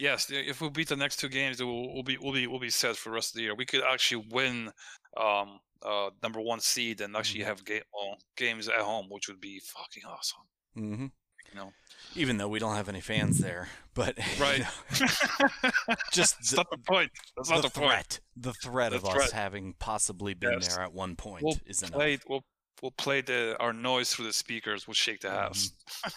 [0.00, 2.58] Yes, if we beat the next two games, it will we'll be we'll be we'll
[2.58, 3.54] be set for the rest of the year.
[3.54, 4.70] We could actually win
[5.16, 7.46] um uh number one seed and actually Mhm.
[7.46, 10.42] have game well, games at home, which would be fucking awesome.
[10.74, 11.06] hmm
[11.52, 11.72] You know,
[12.14, 14.60] Even though we don't have any fans there, but you right?
[14.60, 14.68] know,
[16.12, 17.10] just That's the, not the point.
[17.36, 17.90] That's not the the, point.
[17.92, 20.76] threat, the threat The of us having possibly been Yes.
[20.76, 21.92] there at one point We'll is enough.
[21.92, 22.44] play we'll
[22.80, 24.86] we'll play the our noise through the speakers.
[24.88, 25.72] We'll shake the house.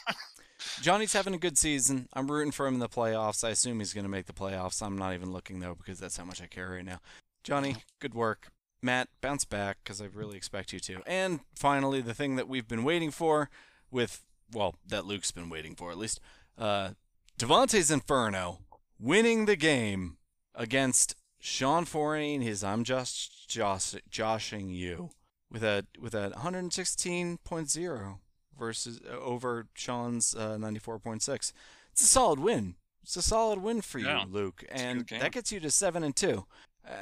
[0.81, 2.07] Johnny's having a good season.
[2.13, 3.43] I'm rooting for him in the playoffs.
[3.43, 4.81] I assume he's going to make the playoffs.
[4.81, 6.99] I'm not even looking though because that's how much I care right now.
[7.43, 8.49] Johnny, good work.
[8.81, 11.01] Matt, bounce back because I really expect you to.
[11.07, 13.49] And finally, the thing that we've been waiting for,
[13.89, 16.19] with well, that Luke's been waiting for at least,
[16.57, 16.91] uh,
[17.39, 18.59] Davante's Inferno
[18.99, 20.17] winning the game
[20.53, 25.11] against Sean Fournier and his "I'm just josh- joshing you"
[25.49, 28.19] with a with a 116.0
[28.57, 31.51] versus uh, over Sean's uh, 94.6.
[31.91, 32.75] It's a solid win.
[33.03, 36.15] It's a solid win for you, Yeah, Luke, and that gets you to seven and
[36.15, 36.45] two.
[36.87, 36.93] Uh,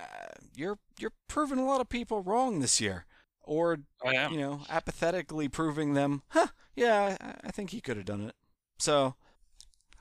[0.55, 3.05] you're you're proving a lot of people wrong this year,
[3.43, 6.47] or you know, apathetically proving them, huh?
[6.75, 8.35] Yeah, I, I think he could have done it.
[8.79, 9.13] So,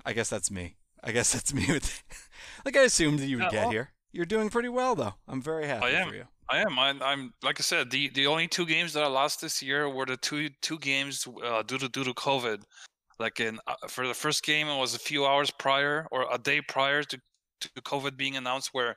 [0.07, 0.77] I guess that's me.
[1.05, 2.03] I guess that's me with.
[2.65, 3.91] like I assumed that you would Yeah, get well- here.
[4.13, 5.15] You're doing pretty well though.
[5.29, 6.25] I'm very happy for you.
[6.51, 6.79] I am.
[6.79, 7.91] I, I'm like I said.
[7.91, 11.27] The the only two games that I lost this year were the two two games
[11.45, 12.63] uh, due to due to COVID.
[13.19, 16.39] Like in uh, for the first game, it was a few hours prior or a
[16.39, 17.21] day prior to,
[17.61, 18.97] to COVID being announced, where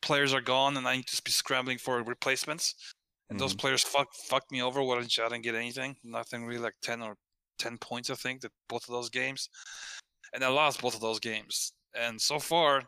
[0.00, 2.74] players are gone and I need to be scrambling for replacements.
[3.30, 3.58] And those Mhm.
[3.58, 4.82] players fuck fucked me over.
[4.82, 5.96] What I didn't get anything.
[6.04, 6.60] Nothing really.
[6.60, 7.16] Like ten or
[7.58, 9.48] ten points, I think, that both of those games.
[10.32, 11.72] And I lost both of those games.
[11.94, 12.82] And so far,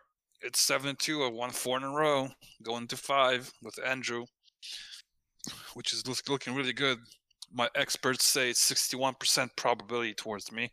[0.47, 1.23] it's seven and two.
[1.25, 2.29] I won four in a row,
[2.63, 4.25] going to five with Andrew,
[5.75, 6.99] which is looking really good.
[7.53, 10.73] My experts say it's sixty-one percent probability towards me.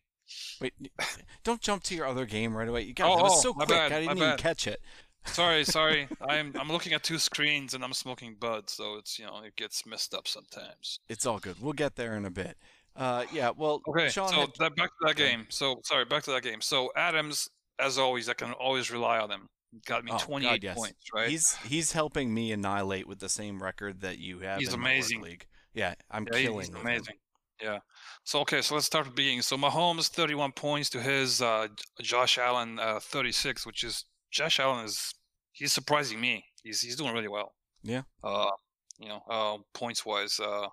[0.62, 0.74] Wait,
[1.44, 2.82] don't jump to your other game right away.
[2.82, 3.70] You got Oh, that was oh, so quick.
[3.70, 4.82] bad, I didn't even catch it.
[5.26, 6.08] Sorry, sorry.
[6.28, 9.56] I'm I'm looking at two screens and I'm smoking bud, so it's you know it
[9.56, 11.00] gets messed up sometimes.
[11.10, 11.62] It's all good.
[11.62, 12.58] We'll get there in a bit.
[12.96, 13.52] Uh, yeah.
[13.56, 15.48] Well, Okay, Sean so had- that, back to that game.
[15.50, 16.62] So sorry, back to that game.
[16.62, 19.50] So Adams, as always, I can always rely on him.
[19.86, 20.78] Got me Oh, God, 28 yes.
[20.78, 21.30] points, right?
[21.30, 24.60] He's he's helping me annihilate with the same record that you have.
[24.60, 25.22] He's amazing.
[25.22, 25.46] league.
[25.74, 26.60] Yeah, I'm Yeah, killing.
[26.60, 26.82] he's with him.
[26.82, 27.16] amazing.
[27.62, 27.80] Yeah.
[28.24, 29.42] So okay, so let's start with beginning.
[29.42, 31.68] So Mahomes 31 points to his uh,
[32.02, 35.14] Josh Allen uh, 36, which is Josh Allen is
[35.54, 36.46] he's surprising me.
[36.64, 37.54] He's he's doing really well.
[37.82, 38.04] Yeah.
[38.24, 38.52] Uh,
[39.00, 40.68] you know, uh, points wise, uh,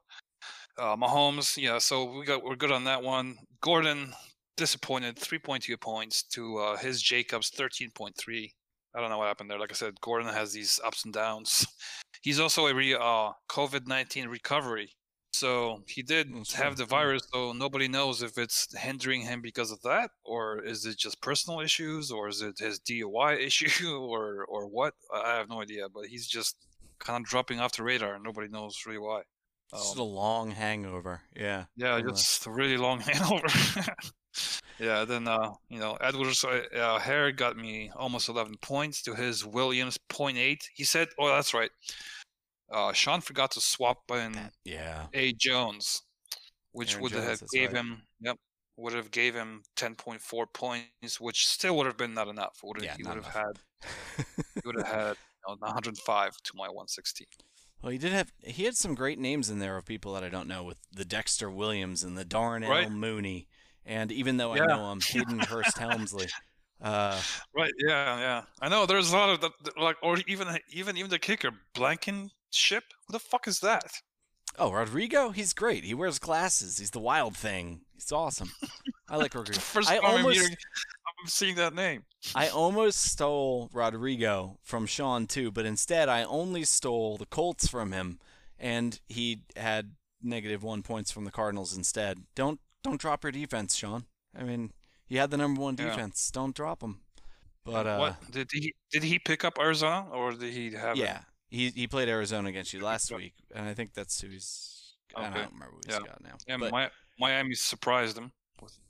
[0.78, 1.56] uh, Mahomes.
[1.56, 1.78] Yeah.
[1.78, 3.36] So we got we're good on that one.
[3.60, 4.12] Gordon
[4.56, 8.52] disappointed 3.2 points to uh, his Jacobs 13.3.
[8.94, 9.58] I don't know what happened there.
[9.58, 11.66] Like I said, Gordon has these ups and downs.
[12.22, 14.90] He's also a re, uh, COVID 19 recovery.
[15.32, 19.40] So he did That's have right, the virus, so nobody knows if it's hindering him
[19.40, 23.96] because of that, or is it just personal issues, or is it his DUI issue,
[24.00, 24.94] or or what?
[25.14, 25.88] I have no idea.
[25.88, 26.56] But he's just
[26.98, 28.14] kind of dropping off the radar.
[28.14, 29.22] and Nobody knows really why.
[29.72, 31.22] Just Um, a long hangover.
[31.34, 31.66] Yeah.
[31.76, 33.46] yeah, just a really long hangover.
[34.80, 39.14] Yeah, then uh, you know, Edwards uh, uh, Hare got me almost 11 points to
[39.14, 40.58] his Williams 0.8.
[40.74, 41.70] He said, "Oh, that's right."
[42.72, 45.06] Uh, Sean forgot to swap in Yeah.
[45.12, 46.02] A Jones,
[46.72, 47.80] which Aaron would Jones, have gave right.
[47.80, 48.36] him, yep,
[48.76, 52.58] would have gave him 10.4 points, which still would have been not enough.
[52.62, 53.58] Would Yeah, he would have had,
[54.54, 55.16] he would have had
[55.48, 57.26] you know, 105 to my 116.
[57.82, 60.28] Well, he did have he had some great names in there of people that I
[60.28, 62.90] don't know, with the Dexter Williams and the Darnell Right.
[62.90, 63.48] Mooney,
[63.86, 64.64] and even though Yeah.
[64.64, 66.28] I know him, Hayden Hurst Helmsley.
[66.80, 67.20] Uh,
[67.54, 67.72] Right?
[67.78, 68.42] Yeah, yeah.
[68.62, 68.86] I know.
[68.86, 72.84] There's a lot of the, the- like, or even even even the kicker Blankenship.
[73.06, 73.84] Who the fuck is that?
[74.58, 75.84] oh, Rodrigo, he's great.
[75.84, 76.78] He wears glasses.
[76.78, 77.82] He's the wild thing.
[77.94, 78.50] He's awesome.
[79.08, 79.60] I like Rodrigo.
[79.60, 80.56] First I time I'm almost hearing,
[81.22, 82.02] I'm seeing that name.
[82.34, 87.92] I almost stole Rodrigo from Sean too, but instead I only stole the Colts from
[87.92, 88.18] him,
[88.58, 92.18] and he had negative one points from the Cardinals instead.
[92.34, 94.04] Don't don't drop your defense, Sean.
[94.38, 94.72] I mean,
[95.08, 95.86] you had the number one Yeah.
[95.90, 96.30] defense.
[96.30, 97.00] Don't drop them.
[97.64, 100.96] But uh, what did he did he pick up Arizona or did he have?
[100.96, 101.00] it?
[101.00, 104.94] yeah, he he played Arizona against you last week, and I think that's who he's.
[105.14, 106.06] I don't remember who he's Yeah.
[106.06, 106.36] got now.
[106.46, 106.88] Yeah, but, Mi-
[107.18, 108.32] Miami surprised him.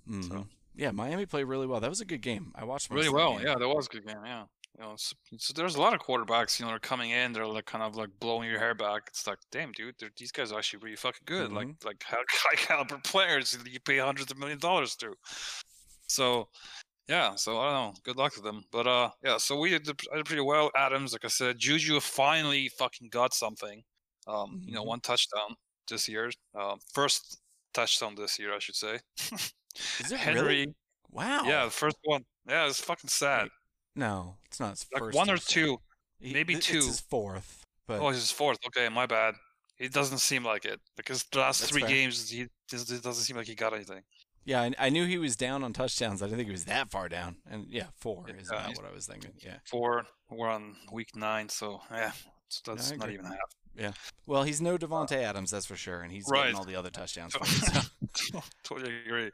[0.08, 0.28] mhm.
[0.28, 0.46] so.
[0.76, 1.80] Yeah, Miami played really well.
[1.80, 2.52] That was a good game.
[2.54, 3.46] I watched most Really of well, game.
[3.48, 4.18] yeah, that was a good game.
[4.24, 4.44] Yeah,
[4.78, 7.46] you know, so, so there's a lot of quarterbacks, you know, they're coming in, they're
[7.46, 9.02] like kind of like blowing your hair back.
[9.08, 11.52] It's like, damn, dude, these guys are actually really fucking good.
[11.52, 11.86] Like, Mm-hmm.
[11.86, 15.14] like high high caliber players that you pay hundreds of million dollars to.
[16.08, 16.48] So,
[17.08, 18.00] yeah, so I don't know.
[18.04, 18.62] Good luck to them.
[18.72, 20.70] But uh, yeah, so we did, I did pretty well.
[20.76, 23.82] Adams, like I said, Juju finally fucking got something.
[24.26, 24.86] Um, you know, Mhm.
[24.86, 25.56] one touchdown
[25.88, 26.30] this year.
[26.54, 27.40] Um, first
[27.74, 29.00] touchdown this year, I should say.
[30.00, 30.74] Is it Henry, really?
[31.10, 31.42] Wow.
[31.44, 32.24] yeah, the first one.
[32.48, 33.48] Yeah, it's fucking sad.
[33.94, 35.16] No, it's not his Like first.
[35.16, 35.78] one or two.
[36.18, 36.78] He- maybe two.
[36.78, 38.58] It's his fourth, but Oh, he's his fourth.
[38.66, 39.34] Okay, my bad.
[39.78, 41.88] It doesn't seem like it because the last That's three fair.
[41.90, 44.02] games he it doesn't seem like he got anything.
[44.44, 46.22] yeah, I, I knew he was down on touchdowns.
[46.22, 47.36] I didn't think he was that far down.
[47.50, 49.32] And yeah, four Yeah, is about what I was thinking.
[49.38, 49.56] Yeah.
[49.64, 50.06] Four.
[50.30, 52.12] We're on week nine, so yeah,
[52.48, 53.38] so that's I not even half.
[53.74, 53.92] Yeah.
[54.26, 56.42] Well, he's no Davante Adams, that's for sure, and he's Right.
[56.42, 57.34] getting all the other touchdowns.
[58.14, 58.42] So.
[58.64, 59.30] totally agree.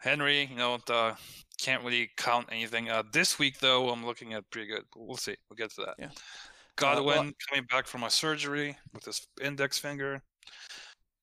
[0.00, 1.14] Henry, you know, the,
[1.58, 2.88] can't really count anything.
[2.88, 4.82] Uh, this week though, I'm looking at pretty good.
[4.96, 5.36] We'll see.
[5.48, 5.94] We'll get to that.
[5.98, 6.10] Yeah.
[6.76, 10.22] Godwin well- coming back from my surgery with his index finger.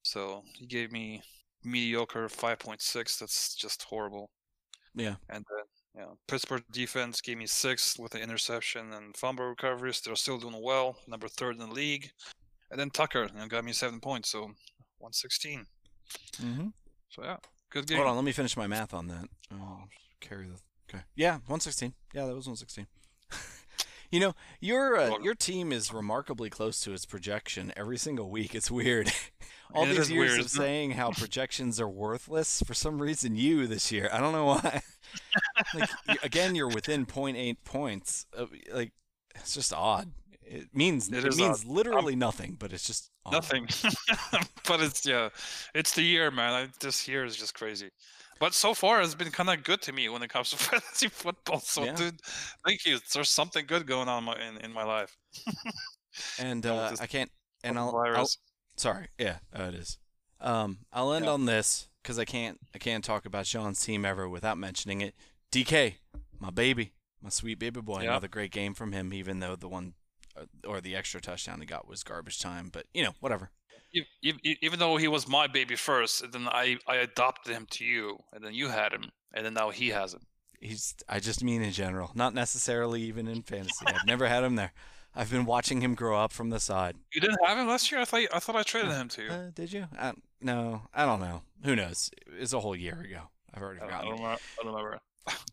[0.03, 1.21] So he gave me
[1.63, 3.19] mediocre 5.6.
[3.19, 4.29] That's just horrible.
[4.93, 5.15] Yeah.
[5.29, 10.01] And then, you know, Pittsburgh defense gave me six with the interception and fumble recoveries.
[10.01, 12.09] They're still doing well, number third in the league.
[12.69, 14.41] And then Tucker, you know, got me seven points, so
[14.99, 15.65] 116.
[16.37, 16.71] Mhm.
[17.09, 17.37] So yeah,
[17.69, 17.97] good game.
[17.97, 19.25] Hold on, let me finish my math on that.
[19.53, 19.83] Oh,
[20.19, 20.59] carry the.
[20.89, 21.03] Okay.
[21.15, 21.93] Yeah, 116.
[22.13, 22.87] Yeah, that was 116.
[24.11, 28.55] you know, your uh, your team is remarkably close to its projection every single week.
[28.55, 29.11] It's weird.
[29.73, 33.67] All It these years weird, of saying how projections are worthless, for some reason, you
[33.67, 34.09] this year.
[34.13, 34.81] I don't know why.
[35.73, 38.25] like, again, you're within 0.8 points.
[38.71, 38.93] Like,
[39.35, 40.11] it's just odd.
[40.49, 43.65] It means It it, means literally nothing, but it's just awesome.
[43.65, 44.41] Nothing.
[44.67, 45.29] but it's yeah,
[45.75, 46.53] it's the year, man.
[46.53, 47.89] I, this year is just crazy.
[48.39, 51.07] But so far, it's been kind of good to me when it comes to fantasy
[51.09, 51.59] football.
[51.59, 51.95] So, Yeah.
[51.95, 52.19] dude,
[52.65, 52.99] thank you.
[53.13, 55.17] There's something good going on in my, in, my life.
[56.39, 57.31] And uh, I can't.
[57.63, 58.29] And I'll, I'll
[58.75, 59.07] sorry.
[59.17, 59.97] Yeah, it is.
[60.39, 61.31] Um, I'll end Yeah.
[61.31, 62.59] on this because I can't.
[62.73, 65.15] I can't talk about Sean's team ever without mentioning it.
[65.51, 65.95] DK,
[66.39, 68.01] my baby, my sweet baby boy.
[68.03, 68.11] Yeah.
[68.11, 69.93] Another great game from him, even though the one
[70.65, 72.69] or the extra touchdown he got was garbage time.
[72.71, 73.51] But you know, whatever.
[74.61, 78.19] Even though he was my baby first, and then I, I adopted him to you,
[78.33, 80.21] and then you had him, and then now he has him.
[80.59, 80.95] He's.
[81.07, 83.85] I just mean in general, not necessarily even in fantasy.
[83.87, 84.73] I've never had him there.
[85.15, 86.95] I've been watching him grow up from the side.
[87.11, 88.01] You didn't have him last year.
[88.01, 89.29] I thought I thought I traded him to you.
[89.29, 89.87] Uh, did you?
[89.97, 91.41] I, no, I don't know.
[91.63, 92.11] Who knows?
[92.39, 93.21] It's a whole year ago.
[93.53, 94.17] I've already don't, I forgotten.
[94.17, 94.25] don't.
[94.27, 94.99] I don't remember.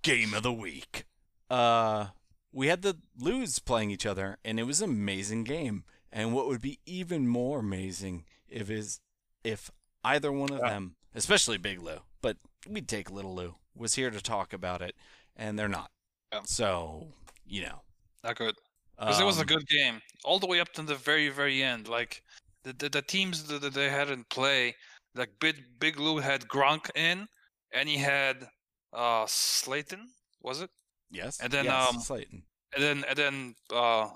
[0.02, 1.04] Game of the week.
[1.48, 2.06] Uh,
[2.54, 5.84] we had the Lose playing each other, and it was an amazing game.
[6.12, 9.00] And what would be even more amazing if is
[9.42, 9.70] if
[10.04, 10.70] either one of Yeah.
[10.70, 12.36] them, especially Big Lou, but
[12.68, 14.96] we'd take Little Lou, was here to talk about it,
[15.36, 15.90] and they're not.
[16.32, 16.42] Yeah.
[16.44, 17.08] So
[17.46, 17.82] you know,
[18.22, 18.54] Not good.
[18.98, 21.62] Because it was a um, good game, all the way up to the very, very
[21.62, 21.88] end.
[21.88, 22.22] Like
[22.62, 24.76] the the, the teams that, that they had in play,
[25.14, 27.28] like Big Big Lou had Gronk in,
[27.72, 28.48] and he had
[28.92, 30.08] uh Slayton,
[30.42, 30.70] was it?
[31.14, 32.42] Yes, and then, yes, um, Slayton.
[32.74, 34.08] And then and then uh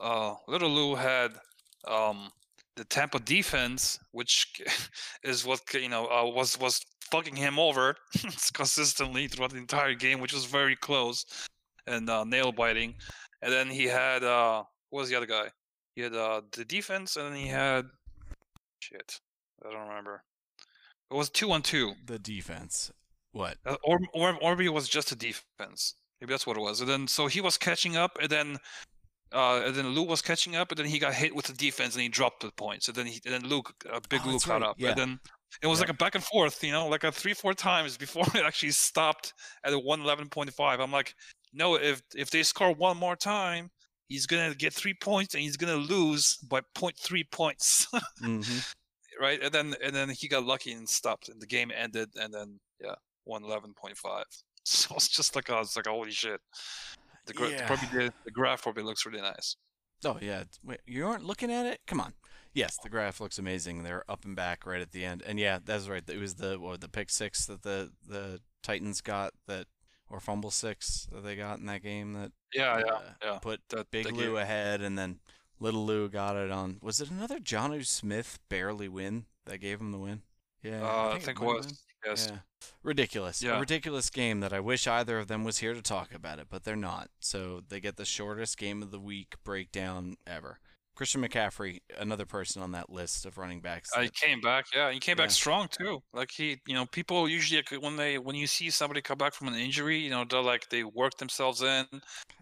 [0.00, 1.32] uh Little Lou had
[1.86, 2.30] um
[2.76, 4.62] the Tampa defense, which
[5.22, 7.96] is what you know uh, was was fucking him over
[8.54, 11.24] consistently throughout the entire game, which was very close
[11.86, 12.94] and uh, nail biting.
[13.42, 15.48] And then he had uh, what was the other guy?
[15.94, 17.86] He had uh, the defense, and then he had
[18.80, 19.20] shit.
[19.64, 20.22] I don't remember.
[21.10, 21.92] It was two on two.
[22.06, 22.90] The defense.
[23.32, 23.58] What?
[23.66, 25.94] Uh, or or or maybe it was just a defense.
[26.20, 26.80] Maybe that's what it was.
[26.80, 28.58] And then so he was catching up, and then
[29.32, 31.94] uh, and then Lou was catching up, and then he got hit with the defense,
[31.94, 32.86] and he dropped the points.
[32.88, 34.90] And then he, and then Luke, uh, big Oh, Lou that's caught right, up, yeah.
[34.90, 35.20] and then
[35.62, 35.82] it was Yeah.
[35.84, 38.70] like a back and forth, you know, like a three four times before it actually
[38.72, 39.32] stopped
[39.64, 40.80] at a one eleven point five.
[40.80, 41.14] I'm like,
[41.52, 43.70] no, if if they score one more time,
[44.08, 47.86] he's gonna get three points, and he's gonna lose by 0.3 points.
[48.20, 48.40] hmm
[49.20, 49.42] right?
[49.42, 52.60] And then and then he got lucky and stopped, and the game ended, and then
[52.80, 54.26] yeah, one eleven point five.
[54.66, 56.40] So it's just like, oh, it's like holy shit.
[57.26, 57.66] The, gra- Yeah.
[57.66, 59.56] probably the, the graph probably looks really nice.
[60.04, 60.44] Oh yeah.
[60.64, 61.80] Wait, you aren't looking at it?
[61.86, 62.14] Come on.
[62.54, 63.82] Yes, the graph looks amazing.
[63.82, 66.02] They're up and back right at the end, and yeah, that's right.
[66.08, 69.66] It was the what, the pick six that the the Titans got that,
[70.08, 73.38] or fumble six that they got in that game that Yeah, yeah, uh, yeah.
[73.42, 74.36] put That, Big that Lou game.
[74.36, 75.18] ahead, and then
[75.58, 76.78] Little Lou got it on.
[76.80, 80.22] Was it another Jonnu Smith barely win that gave him the win?
[80.62, 81.82] Yeah, Uh, I think it might have was.
[82.04, 82.28] Yes.
[82.30, 82.38] yeah.
[82.82, 83.42] Ridiculous.
[83.42, 83.60] A Yeah.
[83.60, 86.64] ridiculous game that I wish either of them was here to talk about it, but
[86.64, 87.10] they're not.
[87.20, 90.58] So they get the shortest game of the week breakdown ever.
[90.94, 93.90] Christian McCaffrey, another person on that list of running backs.
[93.96, 94.92] Uh, he came back, yeah.
[94.92, 96.02] He came back strong too.
[96.12, 99.48] Like he, you know, people usually when they when you see somebody come back from
[99.48, 101.86] an injury, you know, they're like they work themselves in,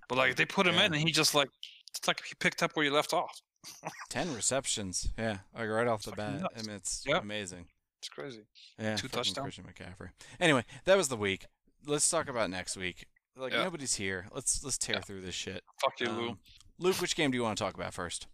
[0.09, 0.85] but like they put him Yeah.
[0.87, 1.49] in, and he just like
[1.97, 3.41] it's like he picked up where you left off.
[4.11, 5.09] Ten receptions.
[5.17, 6.41] Yeah, like right off the bat.
[6.43, 6.55] nuts.
[6.55, 7.23] I mean, it's Yep.
[7.23, 7.69] amazing.
[8.03, 8.41] It's crazy.
[8.81, 9.45] Yeah, Two touchdowns.
[9.45, 10.09] Christian McCaffrey.
[10.41, 11.47] Anyway, that was the week.
[11.87, 13.07] Let's talk about next week.
[13.37, 13.63] Like Yeah.
[13.63, 14.27] nobody's here.
[14.35, 15.63] Let's let's tear through this shit.
[15.81, 16.29] Fuck you, Lou.
[16.31, 16.39] Um,
[16.81, 18.27] Luke, which game do you want to talk about first?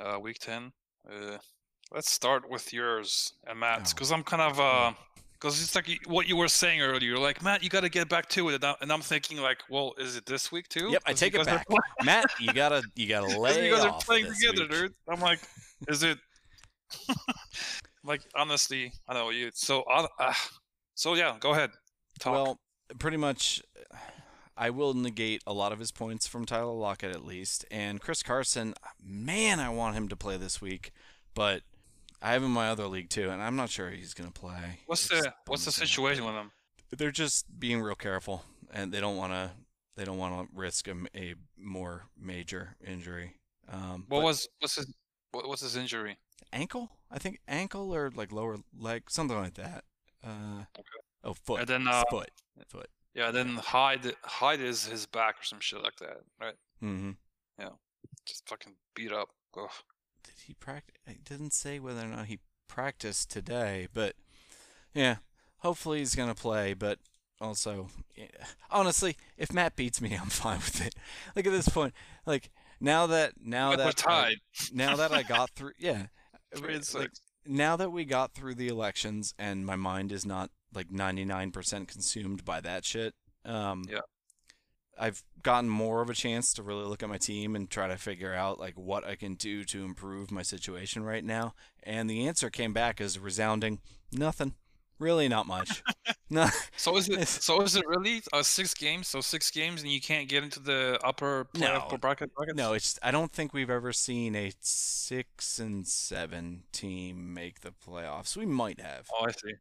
[0.00, 0.72] uh, week 10.
[1.06, 1.36] Uh,
[1.92, 3.94] let's start with yours and Matt's Oh.
[3.94, 4.92] because I'm kind of uh,
[5.34, 7.10] because it's like what you were saying earlier.
[7.10, 9.92] You're like Matt, you got to get back to it, and I'm, thinking like, well,
[9.98, 10.88] is it this week too?
[10.92, 11.66] Yep, I take it back.
[12.04, 14.70] Matt, you gotta you gotta lay you guys are playing together, week.
[14.70, 14.94] dude.
[15.08, 15.40] I'm like,
[15.88, 16.16] is it?
[18.04, 19.50] like honestly, I know you.
[19.54, 20.06] So uh,
[20.94, 21.70] so yeah, go ahead.
[22.18, 22.32] Talk.
[22.32, 22.60] Well,
[22.98, 23.62] pretty much,
[24.56, 28.22] I will negate a lot of his points from Tyler Lockett at least, and Chris
[28.22, 28.74] Carson.
[29.02, 30.92] Man, I want him to play this week,
[31.34, 31.62] but
[32.22, 34.80] I have him in my other league too, and I'm not sure he's gonna play.
[34.86, 35.88] what's the what's the bums me out.
[35.88, 36.50] situation with him?
[36.96, 39.52] They're just being real careful, and they don't want to.
[39.96, 43.34] They don't want to risk a more major injury.
[43.68, 44.92] Um, What but was what's his
[45.32, 46.16] what, what's his injury?
[46.52, 46.90] Ankle?
[47.10, 49.84] I think ankle or like lower leg, something like that.
[50.24, 50.64] Uh,
[51.22, 51.60] Oh, foot.
[51.60, 52.30] And then, uh, foot.
[52.68, 52.88] Foot.
[53.14, 56.54] Yeah, then Hyde Hyde is his back or some shit like that, right?
[56.82, 57.10] Mm-hmm.
[57.58, 57.70] Yeah,
[58.24, 59.28] just fucking beat up.
[59.58, 59.68] Ugh.
[60.24, 60.96] Did he practice?
[61.06, 64.14] It didn't say whether or not he practiced today, but
[64.94, 65.16] yeah,
[65.58, 66.72] hopefully he's gonna play.
[66.72, 67.00] But
[67.40, 68.28] also, yeah,
[68.70, 70.94] honestly, if Matt beats me, I'm fine with it.
[71.36, 71.92] Like at this point,
[72.24, 72.50] like
[72.80, 74.36] now that now But that I-
[74.72, 76.06] now that I got through, yeah,
[76.52, 77.10] And like,
[77.46, 82.44] now that we got through the elections and my mind is not like 99% consumed
[82.44, 83.14] by that shit.
[83.44, 84.00] Um, Yeah.
[84.98, 87.96] I've gotten more of a chance to really look at my team and try to
[87.96, 91.54] figure out like what I can do to improve my situation right now.
[91.82, 93.80] And the answer came back as resounding
[94.12, 94.54] nothing.
[95.00, 95.82] Really not much.
[96.30, 96.46] no.
[96.76, 97.14] So is it?
[97.14, 99.08] It's- So is it really uh, six games?
[99.08, 101.96] So six games, and you can't get into the upper playoff No.
[101.96, 102.34] bracket?
[102.34, 102.56] brackets?
[102.56, 107.72] No, it's I don't think we've ever seen a 6 and 7 team make the
[107.72, 108.36] playoffs.
[108.36, 109.08] We might have.
[109.12, 109.54] Oh, I see.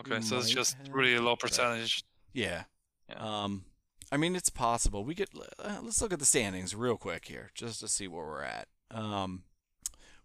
[0.00, 2.02] Okay, so it's just have, really a low but- percentage.
[2.32, 2.64] Yeah.
[3.08, 3.16] Yeah.
[3.44, 3.66] Um,
[4.10, 5.04] I mean, it's possible.
[5.04, 5.28] We could
[5.62, 8.68] uh, let's look at the standings real quick here, just to see where we're at.
[8.90, 9.42] Um,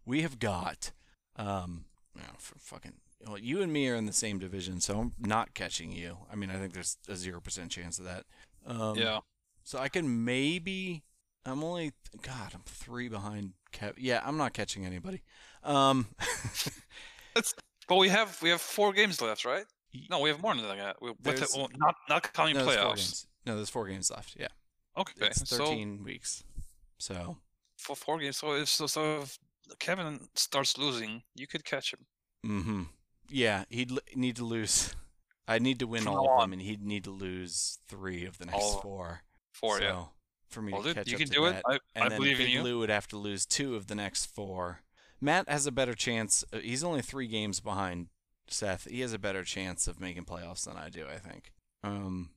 [0.06, 0.92] we have got
[1.36, 2.94] um, you know, for fucking.
[3.28, 6.18] Well, you and me are in the same division, so I'm not catching you.
[6.32, 8.26] I mean, I think there's a zero percent chance of that.
[8.66, 9.20] Um, yeah.
[9.64, 11.04] So I can maybe.
[11.46, 11.94] I'm only.
[12.22, 13.54] God, I'm three behind.
[13.74, 13.94] Kev.
[13.98, 15.22] Yeah, I'm not catching anybody.
[15.64, 16.08] Um.
[17.92, 19.66] But we have we have four games left, right?
[20.10, 21.02] No, we have more than that.
[21.02, 23.26] We, with There's- well, not not counting no, playoffs.
[23.46, 24.38] No, there's four games left.
[24.40, 24.48] Yeah,
[24.98, 26.44] Okay, it's so 13 weeks.
[27.00, 27.38] So
[27.78, 28.38] for four games.
[28.38, 29.38] So if so, so if
[29.80, 32.06] Kevin starts losing, you could catch him.
[32.46, 32.84] Mm-hmm.
[33.32, 34.94] Yeah, he'd l- need to lose.
[35.48, 38.38] I need to win From all of them, and he'd need to lose three of
[38.38, 39.22] the next All- four.
[39.52, 40.04] Four, so, yeah.
[40.50, 41.56] For me Well, to dude, catch you up can to do that.
[41.58, 41.64] it.
[41.68, 42.64] I, and I then believe Big in you.
[42.64, 44.82] Lou would have to lose two of the next four.
[45.22, 46.44] Matt has a better chance.
[46.52, 48.08] uh, He's only three games behind
[48.48, 48.86] Seth.
[48.90, 51.06] He has a better chance of making playoffs than I do.
[51.08, 51.52] I think.
[51.84, 52.32] Um,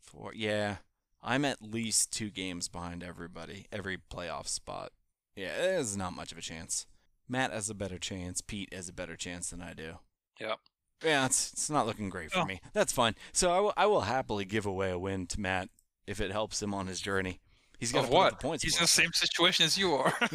[0.00, 0.32] four.
[0.34, 0.76] Yeah,
[1.22, 3.66] I'm at least two games behind everybody.
[3.70, 4.92] Every playoff spot.
[5.36, 6.86] Yeah, there's not much of a chance.
[7.28, 8.40] Matt has a better chance.
[8.40, 9.98] Pete has a better chance than I do.
[10.40, 10.58] Yep.
[11.04, 12.44] Yeah, it's it's not looking great for Oh.
[12.46, 12.60] me.
[12.72, 13.14] That's fine.
[13.32, 15.68] So I will, I will happily give away a win to Matt
[16.06, 17.40] if it helps him on his journey.
[17.78, 18.30] He's got Of to put up what?
[18.40, 18.64] the points.
[18.64, 20.12] He's in the same situation as you are.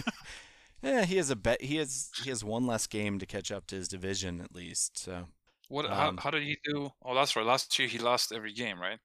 [0.84, 1.62] Yeah, he has a bet.
[1.62, 4.98] He has he has one less game to catch up to his division at least.
[4.98, 5.28] So
[5.68, 5.86] what?
[5.86, 6.90] Um, how, how did he do?
[7.06, 7.46] Oh, that's right.
[7.46, 8.98] Last year he lost every game, right?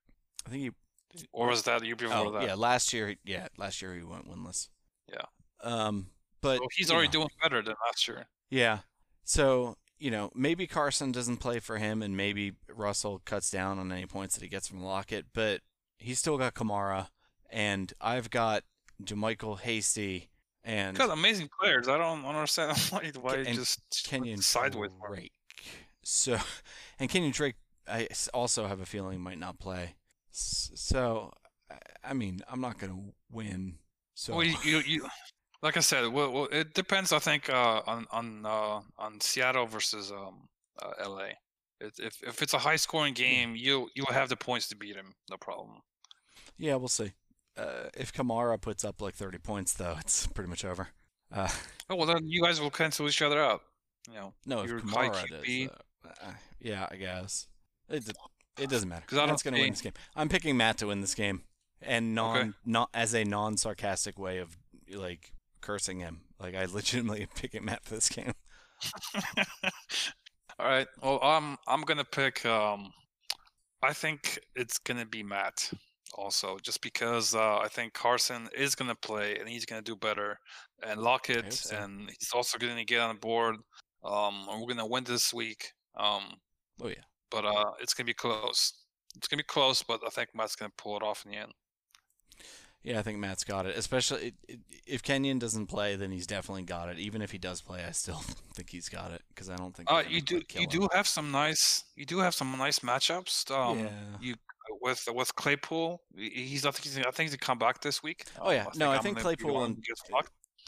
[0.46, 0.70] I think he.
[1.32, 2.42] Or was that the year before Oh that?
[2.44, 3.16] yeah, last year.
[3.24, 4.68] Yeah, last year he went winless.
[5.12, 5.26] Yeah.
[5.62, 6.06] Um,
[6.40, 8.26] but So he's already know, doing better than last year.
[8.48, 8.78] Yeah.
[9.24, 13.90] So, you know, maybe Carson doesn't play for him and maybe Russell cuts down on
[13.92, 15.60] any points that he gets from Lockett, but
[15.98, 17.08] he's still got Kamara
[17.50, 18.64] and I've got
[19.02, 20.28] JaMycal Hasty
[20.64, 21.88] and Got amazing players.
[21.88, 24.90] I don't understand why why and just Kenyon sideways.
[25.06, 25.32] Drake.
[26.02, 26.38] So,
[26.98, 27.54] and Kenyon Drake,
[27.88, 29.94] I also have a feeling might not play.
[30.30, 31.32] So,
[31.70, 31.78] I-
[32.10, 33.78] I mean, I'm not going to win.
[34.14, 35.08] So, Well, you, you, you,
[35.66, 37.12] like I said, well, well it depends.
[37.12, 40.48] I think uh, on on uh, on Seattle versus um,
[40.82, 41.30] uh, LA.
[41.80, 44.96] It, if if it's a high scoring game, you you'll have the points to beat
[44.96, 45.14] him.
[45.30, 45.82] No problem.
[46.58, 47.12] yeah, we'll see.
[47.58, 50.88] Uh, if Kamara puts up like 30 points, though, it's pretty much over.
[51.32, 51.48] Uh,
[51.90, 53.62] Oh well, then you guys will cancel each other out.
[54.08, 54.32] You know.
[54.44, 55.70] No, if Kamara does.
[56.04, 57.46] Uh, yeah, I guess.
[57.88, 58.08] It,
[58.58, 59.04] it doesn't matter.
[59.06, 59.92] 'Cause I Matt's don't going to win this game.
[60.14, 61.42] I'm picking Matt to win this game,
[61.82, 62.50] and non Okay.
[62.64, 64.56] not as a non sarcastic way of
[64.94, 66.20] like cursing him.
[66.40, 68.32] Like I legitimately am picking Matt for this game.
[70.58, 70.86] All right.
[71.02, 72.44] Well, um, I'm gonna pick.
[72.46, 72.90] Um,
[73.82, 75.70] I think it's gonna be Matt.
[76.14, 80.38] Also, just because uh, I think Carson is gonna play and he's gonna do better,
[80.86, 81.76] and Lockett, so.
[81.76, 83.56] and he's also gonna get on board.
[84.04, 85.72] Um, and we're gonna win this week.
[85.98, 86.22] Um,
[86.82, 87.02] Oh yeah.
[87.30, 88.72] but uh, it's gonna be close.
[89.16, 91.52] It's gonna be close, but I think Matt's gonna pull it off in the end.
[92.86, 93.76] Yeah, I think Matt's got it.
[93.76, 96.98] Especially i- i- if Kenyon doesn't play, then he's definitely got it.
[96.98, 98.18] Even if he does play, I still
[98.54, 99.90] think he's got it because I don't think.
[99.90, 100.68] Uh, you do you him.
[100.68, 103.50] do have some nice you do have some nice matchups.
[103.50, 103.90] Um, yeah.
[104.20, 104.34] you
[104.80, 108.24] with with Claypool, he's I think he's, I think he's come back this week.
[108.40, 108.66] Oh, yeah.
[108.76, 109.84] No, I think gonna be Claypool and-.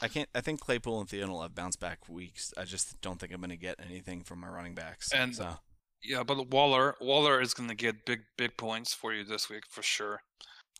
[0.01, 0.29] I can't.
[0.33, 2.53] I think Claypool and Theon will have bounce back weeks.
[2.57, 5.11] I just don't think I'm going to get anything from my running backs.
[5.13, 5.57] And- so
[6.01, 9.81] Yeah, but Waller Waller is gonna get big big points for you this week for
[9.83, 10.21] sure.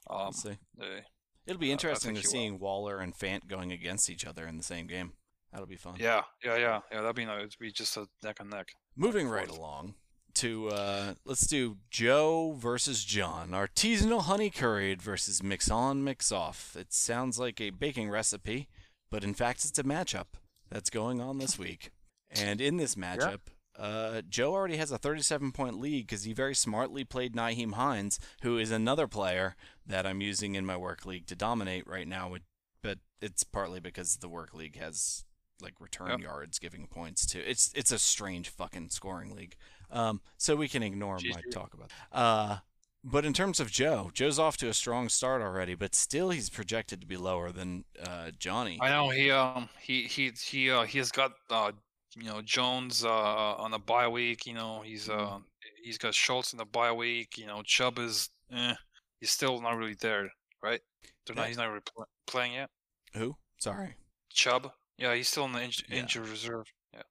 [0.09, 0.57] Um, see.
[0.81, 1.01] eh,
[1.49, 4.63] It'll be interesting think to seeing Waller and Fant going against each other in the
[4.63, 5.13] same game.
[5.51, 5.95] That'll be fun.
[5.99, 7.01] yeah, yeah, yeah, yeah.
[7.01, 7.45] That'd be nice.
[7.45, 8.69] It'd be just a neck and neck.
[8.95, 9.95] Moving right along
[10.35, 13.49] to uh, let's do Joe versus John.
[13.49, 16.75] Artisanal honey curried versus mix on mix off.
[16.79, 18.67] It sounds like a baking recipe,
[19.09, 20.37] but in fact it's a matchup
[20.69, 21.89] that's going on this week.
[22.29, 23.39] And in this matchup,
[23.77, 28.19] uh, Joe already has a 37 point lead because he very smartly played Nyheim Hines,
[28.41, 29.55] who is another player
[29.89, 32.33] that I'm using in my work league to dominate right now.
[32.81, 35.25] But it's partly because the work league has
[35.61, 36.19] like return Yep.
[36.21, 37.39] yards giving points to.
[37.39, 39.55] It's it's a strange fucking scoring league.
[39.91, 41.89] Um, so we can ignore my talk about.
[41.89, 42.17] That.
[42.17, 42.57] Uh,
[43.03, 46.49] but in terms of Joe, Joe's off to a strong start already, but still he's
[46.49, 48.77] projected to be lower than uh, Johnny.
[48.81, 51.71] I know he um he he he uh he has got uh
[52.15, 53.09] you know Jones uh
[53.55, 54.45] on a bye week.
[54.45, 55.39] You know he's uh
[55.83, 57.37] he's got Schultz in the bye week.
[57.37, 58.75] You know Chubb is eh,
[59.19, 60.29] he's still not really there.
[60.61, 60.81] right?
[61.25, 61.41] They're Yeah.
[61.41, 61.47] not.
[61.47, 62.69] He's not really pl- playing yet.
[63.13, 63.37] Who?
[63.59, 63.95] Sorry.
[64.33, 64.71] Chubb.
[64.97, 65.95] Yeah, he's still in the inj- Yeah.
[65.99, 66.65] injured reserve.
[66.93, 67.03] Yeah.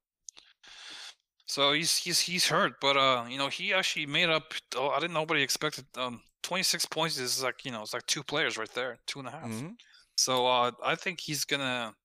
[1.47, 4.53] So he's he's he's hurt, but uh, you know, he actually made up.
[4.75, 5.13] Oh, I didn't.
[5.15, 5.85] Nobody expected.
[5.97, 9.27] Um, 26 points is like you know, it's like two players right there, two and
[9.27, 9.49] a half.
[9.49, 9.75] Mhm.
[10.15, 11.95] So uh, I think he's gonna.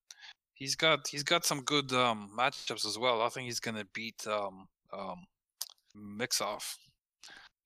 [0.55, 3.21] He's got he's got some good um matchups as well.
[3.21, 5.25] I think he's gonna beat um um
[5.95, 6.75] Mixoff.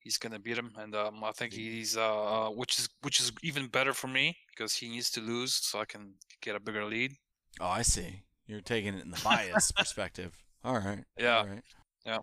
[0.09, 3.31] He's gonna beat him, and um, I think he's uh, uh, which is which is
[3.43, 6.83] even better for me because he needs to lose so I can get a bigger
[6.83, 7.11] lead.
[7.59, 8.23] Oh, I see.
[8.47, 10.31] You're taking it in the bias perspective.
[10.63, 11.03] All right.
[11.15, 11.37] Yeah.
[11.37, 12.21] All right.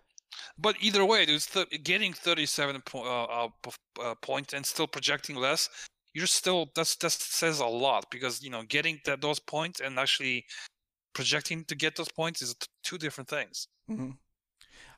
[0.57, 3.71] But either way, dude, th- getting 37 po- uh, uh,
[4.03, 5.69] uh, points and still projecting less,
[6.13, 9.97] you're still that's that says a lot because you know getting that those points and
[9.97, 10.45] actually
[11.13, 13.67] projecting to get those points is t- two different things.
[13.87, 14.11] hmm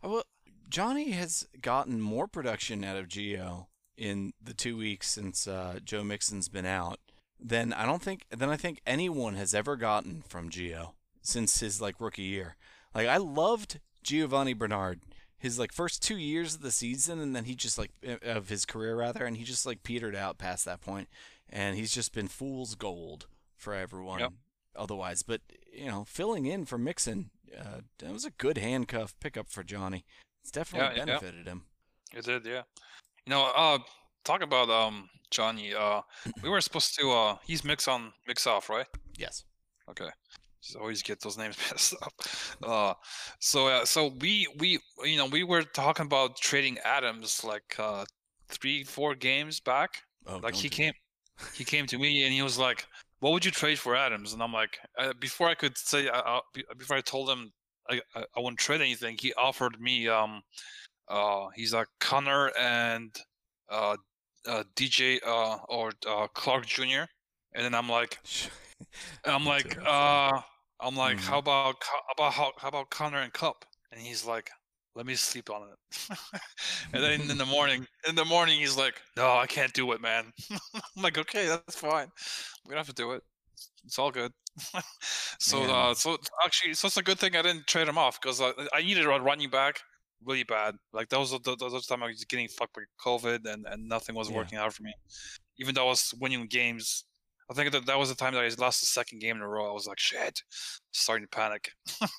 [0.02, 0.24] Well,
[0.70, 3.68] Johnny has gotten more production out of Geo
[3.98, 7.00] in the two weeks since uh, Joe Mixon's been out
[7.40, 11.82] than I don't think than I think anyone has ever gotten from Geo since his
[11.82, 12.56] like rookie year.
[12.94, 15.02] Like I loved Giovani Bernard
[15.40, 17.92] his like first two years of the season, and then he just like
[18.22, 21.08] of his career rather, and he just like petered out past that point,
[21.50, 24.20] and he's just been fool's gold for everyone.
[24.20, 24.34] Yep.
[24.76, 25.42] Otherwise, but
[25.74, 30.06] you know, filling in for Mixon, uh, that was a good handcuff pickup for Johnny.
[30.50, 31.06] It's definitely Yeah, yeah.
[31.06, 31.64] benefited him.
[32.12, 32.64] It did, yeah.
[33.26, 33.78] You know, uh,
[34.24, 35.76] talk about um Johnny.
[35.76, 36.02] Uh,
[36.42, 37.12] we were supposed to.
[37.12, 38.88] Uh, he's mix on mix off, right?
[39.16, 39.44] Yes.
[39.92, 40.10] Okay.
[40.64, 42.14] Just always get those names messed up.
[42.64, 42.94] Uh,
[43.40, 48.06] so uh, so we we you know we were talking about trading Adams like uh
[48.48, 50.02] three four games back.
[50.26, 50.94] Oh, Like he came
[51.54, 52.88] he came to me and he was like,
[53.20, 56.22] "What would you trade for Adams?" And I'm like, uh, before I could say, uh,
[56.22, 57.52] uh, be- before I told him
[57.90, 60.42] I, I I wouldn't trade anything, he offered me um
[61.10, 63.16] uh he's like Connor and
[63.70, 63.98] uh,
[64.48, 67.10] uh DJ uh or uh, Chark Jr.
[67.54, 68.20] And then I'm like,
[69.26, 70.42] I'm like, uh,
[70.80, 71.22] I'm like, Mhm.
[71.22, 73.66] how about how about how, how about Connor and Kupp?
[73.92, 74.50] And he's like,
[74.96, 76.10] let me sleep on it.
[76.94, 80.02] and then in the morning, in the morning, he's like, no, I can't do it,
[80.02, 80.32] man.
[80.52, 82.10] I'm like, okay, that's fine.
[82.66, 83.24] We don't have to do it.
[83.86, 84.32] It's all good.
[85.40, 88.42] so, uh, so actually, so it's a good thing I didn't trade him off because
[88.42, 89.80] I, I needed a running back
[90.26, 90.76] really bad.
[90.92, 93.88] Like that was the, the, the time I was getting fucked by COVID and, and
[93.88, 94.36] nothing was Yeah.
[94.38, 94.94] working out for me.
[95.58, 97.06] Even though I was winning games,
[97.50, 99.48] I think that that was the time that I lost the second game in a
[99.48, 99.70] row.
[99.70, 100.44] I was like, shit,
[100.92, 101.72] starting to panic.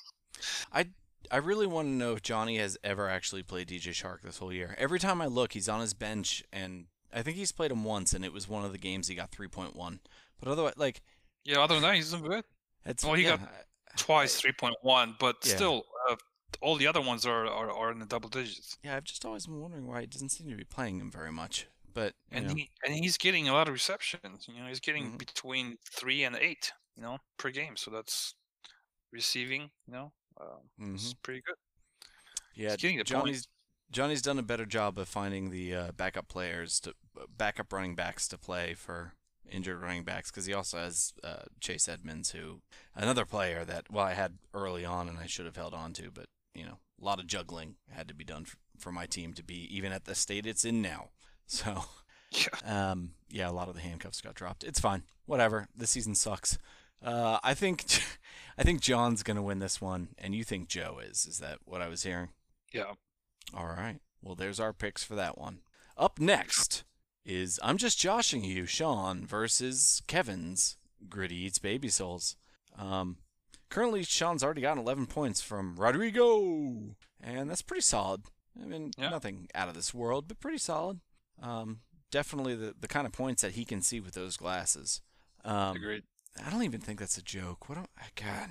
[0.73, 0.87] I
[1.31, 4.51] I really want to know if Johnny has ever actually played DJ Chark this whole
[4.51, 4.75] year.
[4.77, 8.13] Every time I look, he's on his bench, and I think he's played him once,
[8.13, 9.99] and it was one of the games he got 3.1.
[10.39, 11.01] But otherwise, like,
[11.43, 12.45] Yeah, other than that, he's doing good.
[12.85, 13.49] it's Well, he yeah, got
[13.97, 15.55] Twice 3.1, but Yeah.
[15.55, 16.15] still, uh,
[16.61, 18.77] all the other ones are, are, are in the double digits.
[18.83, 18.95] yeah.
[18.95, 21.67] I've just always been wondering why he doesn't seem to be playing him very much.
[21.93, 24.47] But And know, he and he's getting a lot of receptions.
[24.47, 25.17] You know, he's getting Mhm.
[25.17, 26.71] between three and eight.
[26.95, 27.75] You know, per game.
[27.75, 28.35] So that's
[29.11, 29.71] receiving.
[29.87, 31.21] You know, um, it's mhm.
[31.21, 31.55] pretty good.
[32.53, 33.47] yeah, Johnny's
[33.91, 37.93] Johnny's done a better job of finding the uh, backup players to uh, backup running
[37.95, 39.13] backs to play for
[39.51, 42.61] injured running backs because he also has uh, Chase Edmonds, who
[42.95, 46.09] another player that well I had early on and I should have held on to,
[46.11, 46.25] but
[46.55, 49.43] you know a lot of juggling had to be done for, for my team to
[49.43, 51.09] be even at the state it's in now.
[51.47, 51.83] So
[52.31, 52.91] Yeah.
[52.91, 54.63] um, yeah, a lot of the handcuffs got dropped.
[54.63, 55.67] It's fine, whatever.
[55.75, 56.57] The season sucks.
[57.03, 57.83] Uh, I think
[58.57, 61.25] I think John's gonna win this one, and you think Joe is.
[61.25, 62.29] Is that what I was hearing?
[62.71, 62.93] Yeah.
[63.53, 63.97] All right.
[64.21, 65.59] Well, there's our picks for that one.
[65.97, 66.83] Up next
[67.25, 70.77] is I'm just joshing you, Sean versus Kevin's
[71.09, 72.35] Gritty Eats Baby Souls.
[72.77, 73.17] Um,
[73.69, 78.21] currently, Sean's already gotten 11 points from Rodrigo, and that's pretty solid.
[78.61, 79.09] I mean, Yeah.
[79.09, 80.99] nothing out of this world, but pretty solid.
[81.41, 85.01] Um, definitely the, the kind of points that he can see with those glasses.
[85.45, 86.03] Um, Agreed.
[86.45, 87.67] I don't even think that's a joke.
[87.69, 87.77] What?
[87.77, 88.05] Am, I?
[88.15, 88.49] God,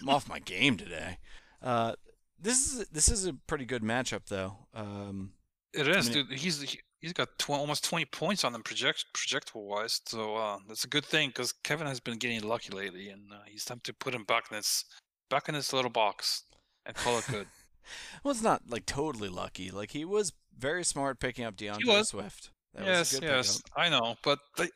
[0.00, 1.18] I'm off my game today.
[1.62, 1.94] Uh,
[2.40, 4.66] this is this is a pretty good matchup though.
[4.72, 5.32] Um,
[5.74, 6.38] It is, mean, dude.
[6.38, 10.00] He's he, he's got tw- almost 20 points on them project projectable wise.
[10.06, 13.40] So uh, that's a good thing because Kevin has been getting lucky lately, and uh,
[13.46, 14.84] he's time to put him back in his
[15.28, 16.44] back in his little box
[16.86, 17.46] and call it good.
[18.24, 19.70] well, it's not like totally lucky.
[19.70, 22.02] Like he was very smart picking up D'Andre.
[22.02, 22.50] Swift.
[22.74, 23.72] That yes, was a good yes, pickup.
[23.76, 24.72] I know, but like,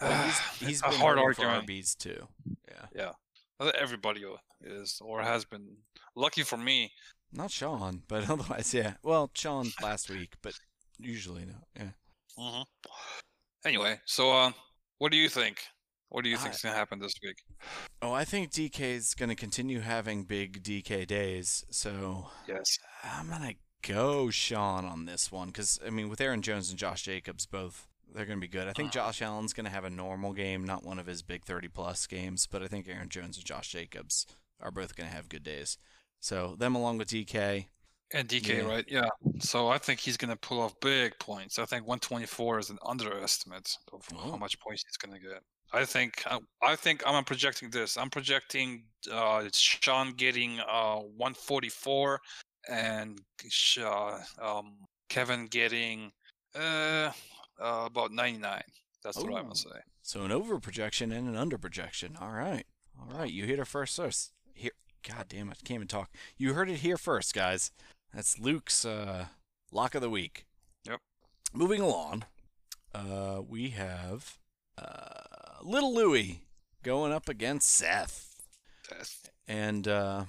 [0.00, 0.38] Well, he's
[0.68, 1.68] he's a been hard hurting for argument.
[1.68, 2.28] RBs too.
[2.68, 3.12] Yeah,
[3.60, 3.70] yeah.
[3.78, 4.22] Everybody
[4.60, 5.78] is or has been.
[6.18, 6.92] Lucky for me,
[7.32, 8.94] not Sean, but otherwise, yeah.
[9.02, 10.54] Well, Sean last week, but
[10.98, 11.64] usually not.
[11.76, 11.90] Yeah.
[12.38, 12.62] hmm
[13.64, 14.52] Anyway, so uh,
[14.98, 15.58] what do you think?
[16.08, 17.36] What do you I- think's gonna happen this week?
[18.00, 21.64] Oh, I think DK is going to continue having big DK days.
[21.70, 22.78] So Yes.
[23.02, 27.02] I'm gonna go Sean on this one because I mean, with Aaron Jones and Josh
[27.02, 28.68] Jacobs both they're going to be good.
[28.68, 29.08] I think Uh-huh.
[29.08, 32.06] Josh Allen's going to have a normal game, not one of his big 30 plus
[32.06, 34.26] games, but I think Aaron Jones and Josh Jacobs
[34.60, 35.76] are both going to have good days.
[36.20, 37.66] So them along with DK.
[38.12, 38.60] And DK, Yeah.
[38.68, 38.84] right?
[38.88, 39.08] Yeah.
[39.40, 41.58] So I think he's gonna pull off big points.
[41.58, 44.30] I think 124 is an underestimate of Oh.
[44.30, 45.42] how much points he's gonna get.
[45.72, 47.96] I think I, I think I'm projecting this.
[47.96, 52.20] I'm projecting uh, it's Sean getting uh 144
[52.68, 53.20] and
[53.80, 54.76] uh, um
[55.08, 56.12] Kevin getting
[56.54, 57.10] uh,
[57.60, 58.62] uh about 99.
[59.02, 59.80] That's what I'm gonna say.
[60.02, 62.16] So an over projection and an under projection.
[62.20, 62.64] All right.
[62.98, 63.30] All right.
[63.30, 63.94] You hit it first.
[63.96, 64.30] Source.
[64.54, 64.70] Here.
[65.06, 65.58] God damn it.
[65.64, 66.10] Can't even talk.
[66.36, 67.70] You heard it here first, guys.
[68.16, 69.26] That's Luke's uh,
[69.70, 70.46] lock of the week.
[70.86, 71.00] Yep.
[71.52, 72.24] Moving along,
[72.94, 74.38] uh, we have
[74.78, 76.40] uh, Little Louie
[76.82, 78.34] going up against Seth.
[78.88, 80.24] That's- And uh,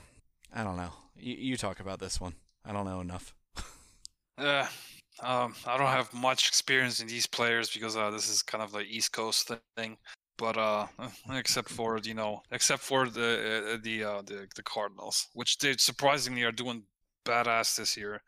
[0.54, 0.92] I don't know.
[1.18, 2.34] You, you talk about this one.
[2.66, 3.34] I don't know enough.
[4.40, 4.68] Uh,
[5.24, 8.72] um, I don't have much experience in these players because uh, this is kind of
[8.72, 9.98] the East Coast thing.
[10.38, 10.86] But uh,
[11.32, 15.74] except for you know, except for the uh, the uh, the the Cardinals, which they
[15.78, 16.84] surprisingly are doing
[17.28, 18.22] badass this year,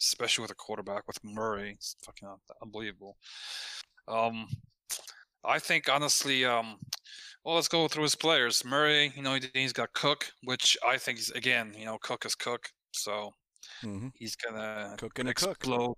[0.00, 1.72] especially with a quarterback with Murray.
[1.74, 2.28] It's fucking
[2.62, 3.16] unbelievable.
[4.08, 4.48] Um,
[5.44, 6.78] I think honestly, um,
[7.44, 8.64] well, let's go through his players.
[8.64, 12.34] Murray, you know, he's got Cook, which I think is again, you know, Cook is
[12.34, 13.32] Cook, so
[13.82, 15.64] hmm he's gonna Cook cook.
[15.64, 15.94] explode.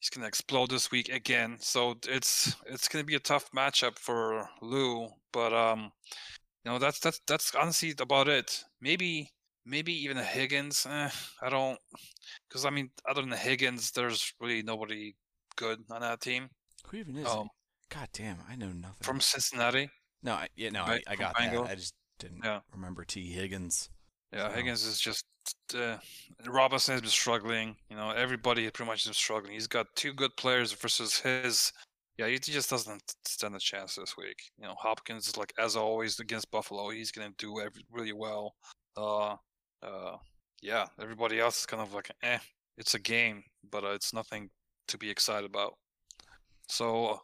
[0.00, 1.58] He's gonna explode this week again.
[1.60, 5.08] So it's it's gonna be a tough matchup for Lou.
[5.32, 5.92] But um,
[6.64, 8.64] you know that's that's that's honestly about it.
[8.80, 9.30] Maybe
[9.64, 10.86] maybe even the Higgins.
[10.88, 11.10] Eh,
[11.42, 11.78] I don't
[12.48, 15.14] because I mean other than the Higgins, there's really nobody
[15.56, 16.48] good on that team
[16.86, 17.48] Who even is Um.
[17.90, 19.02] God damn, I know nothing.
[19.02, 19.90] from Cincinnati.
[20.22, 21.52] no, I, yeah, no, I, I got that.
[21.68, 22.60] I just didn't Yeah.
[22.72, 23.32] remember T.
[23.32, 23.90] Higgins.
[24.32, 25.24] Yeah, So- Higgins is just
[25.74, 25.96] uh,
[26.46, 27.74] Robinson has been struggling.
[27.88, 29.54] You know, everybody pretty much is struggling.
[29.54, 31.72] He's got two good players versus his.
[32.18, 34.36] Yeah, he just doesn't stand a chance this week.
[34.58, 36.90] You know, Hopkins is like as always against Buffalo.
[36.90, 38.54] He's gonna do every, really well.
[38.96, 39.36] Uh,
[39.82, 40.16] uh,
[40.62, 40.86] yeah.
[41.00, 42.38] Everybody else is kind of like, eh,
[42.76, 44.50] it's a game, but uh, it's nothing
[44.88, 45.74] to be excited about.
[46.68, 47.16] So, uh,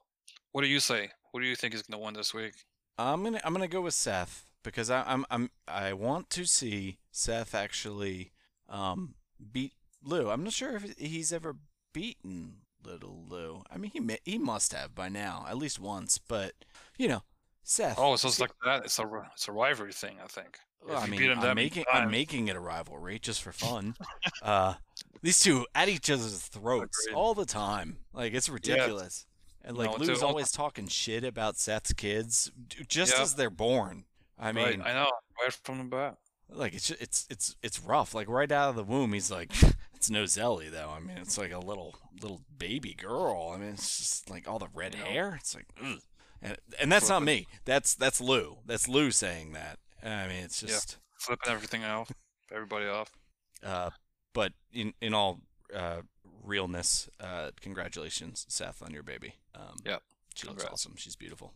[0.53, 1.11] what do you say?
[1.33, 2.55] What do you think is gonna win this week?
[2.99, 6.99] I'm gonna I'm gonna go with Seth because I, I'm I'm I want to see
[7.11, 8.33] Seth actually
[8.69, 9.15] um
[9.53, 10.31] beat Lou.
[10.31, 11.57] I'm not sure if he's ever
[11.93, 13.63] beaten Little Lou.
[13.71, 16.53] I mean he may, he must have by now at least once, but
[16.97, 17.23] you know
[17.63, 17.99] Seth.
[17.99, 18.85] Oh, so it's like that.
[18.85, 20.59] It's a it's a rivalry thing, I think.
[20.85, 23.95] Well, I mean, him I'm making I'm making it a rivalry just for fun.
[24.43, 24.75] uh,
[25.23, 27.99] these two at each other's throats all the time.
[28.13, 29.27] Like it's ridiculous.
[29.65, 32.53] And like No, Lou's always talking shit about Seth's kids
[32.89, 33.21] just Yep.
[33.23, 34.05] as they're born.
[34.39, 35.11] I mean, right, I know,
[35.43, 36.19] right from the bat.
[36.51, 38.15] like it's it's it's it's rough.
[38.15, 39.51] Like right out of the womb, he's like,
[39.95, 40.91] it's no Zelly though.
[40.97, 43.51] I mean, it's like a little little baby girl.
[43.55, 45.05] I mean, it's just like all the red Yeah.
[45.07, 45.37] hair.
[45.41, 45.99] It's like, ugh.
[46.41, 47.49] and and that's not me.
[47.65, 48.59] That's that's Lou.
[48.67, 49.79] That's Lou saying that.
[50.11, 50.69] I mean, it's Yeah.
[50.69, 50.99] just.
[51.19, 52.13] Flipping everything off,
[52.53, 53.11] everybody off.
[53.63, 53.91] Uh,
[54.35, 55.41] but in in all
[55.75, 56.03] uh,
[56.43, 59.35] realness, uh, congratulations, Seth, on your baby.
[59.55, 60.03] Um, Yep.
[60.35, 60.95] she looks awesome.
[60.97, 61.55] She's beautiful.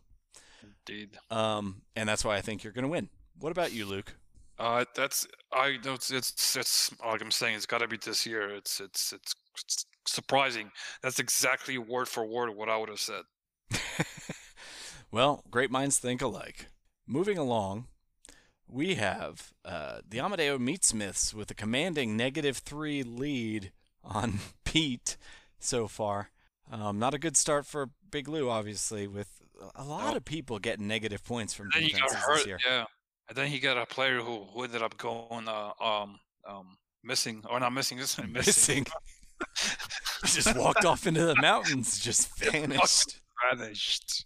[0.63, 1.17] Indeed.
[1.29, 3.09] Um, and that's why I think you're gonna win.
[3.39, 4.15] What about you, Luke?
[4.57, 5.77] Uh, that's I.
[5.83, 7.55] It's it's, it's like I'm saying.
[7.55, 8.49] It's got to be this year.
[8.49, 9.33] It's, it's it's
[9.63, 10.71] it's surprising.
[11.01, 13.23] That's exactly word for word what I would have said.
[15.11, 16.67] well, great minds think alike.
[17.07, 17.87] Moving along,
[18.71, 23.71] we have uh, the Amadeo Meatsmiths with a commanding negative three lead
[24.03, 25.17] on Pete
[25.59, 26.29] so far.
[26.71, 29.41] Um, not a good start for Big Lou, obviously, with
[29.75, 30.17] a lot Nope.
[30.17, 32.35] of people getting negative points from then he got defenses hurt.
[32.37, 32.59] this year.
[32.65, 32.85] Yeah.
[33.27, 37.43] And then he got a player who, who ended up going uh, um um missing
[37.49, 37.97] or not missing.
[37.97, 38.33] Just missing.
[38.33, 38.85] Missing.
[40.23, 43.19] He just walked off into the mountains, just vanished.
[43.51, 44.25] vanished.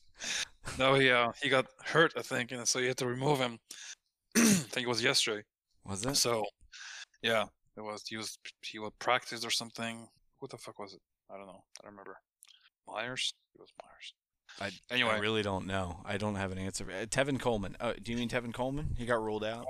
[0.78, 3.60] No, he uh, he got hurt, I think, and so you had to remove him.
[4.76, 5.42] I think it was yesterday.
[5.86, 6.16] Was it?
[6.18, 6.44] So,
[7.22, 7.46] yeah,
[7.78, 8.04] it was.
[8.10, 10.10] He was he would practice or something.
[10.42, 11.00] Who the fuck was it?
[11.32, 11.64] I don't know.
[11.80, 12.18] I don't remember.
[12.86, 13.34] Myers.
[13.56, 14.14] It was Myers.
[14.60, 15.12] I, Anyway.
[15.12, 16.02] I really don't know.
[16.04, 16.86] I don't have an answer.
[16.92, 17.78] Uh, Tevin Coleman.
[17.80, 18.96] Oh, do you mean Tevin Coleman?
[18.98, 19.66] He got ruled out.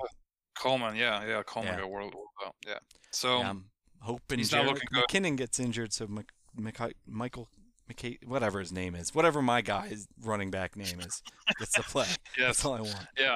[0.58, 0.96] Coleman.
[0.96, 1.44] Yeah, yeah.
[1.44, 1.82] Coleman Yeah.
[1.82, 2.56] got world out.
[2.66, 2.80] Yeah.
[3.12, 3.66] So Yeah, I'm
[4.00, 5.04] hoping he's not Jerick looking good.
[5.08, 7.48] McKinnon gets injured, so Mc, Mc, Michael
[7.88, 11.22] McKay, whatever his name is, whatever my guy's running back name is,
[11.60, 12.08] gets to play.
[12.38, 13.06] yes, That's all I want.
[13.20, 13.36] yeah,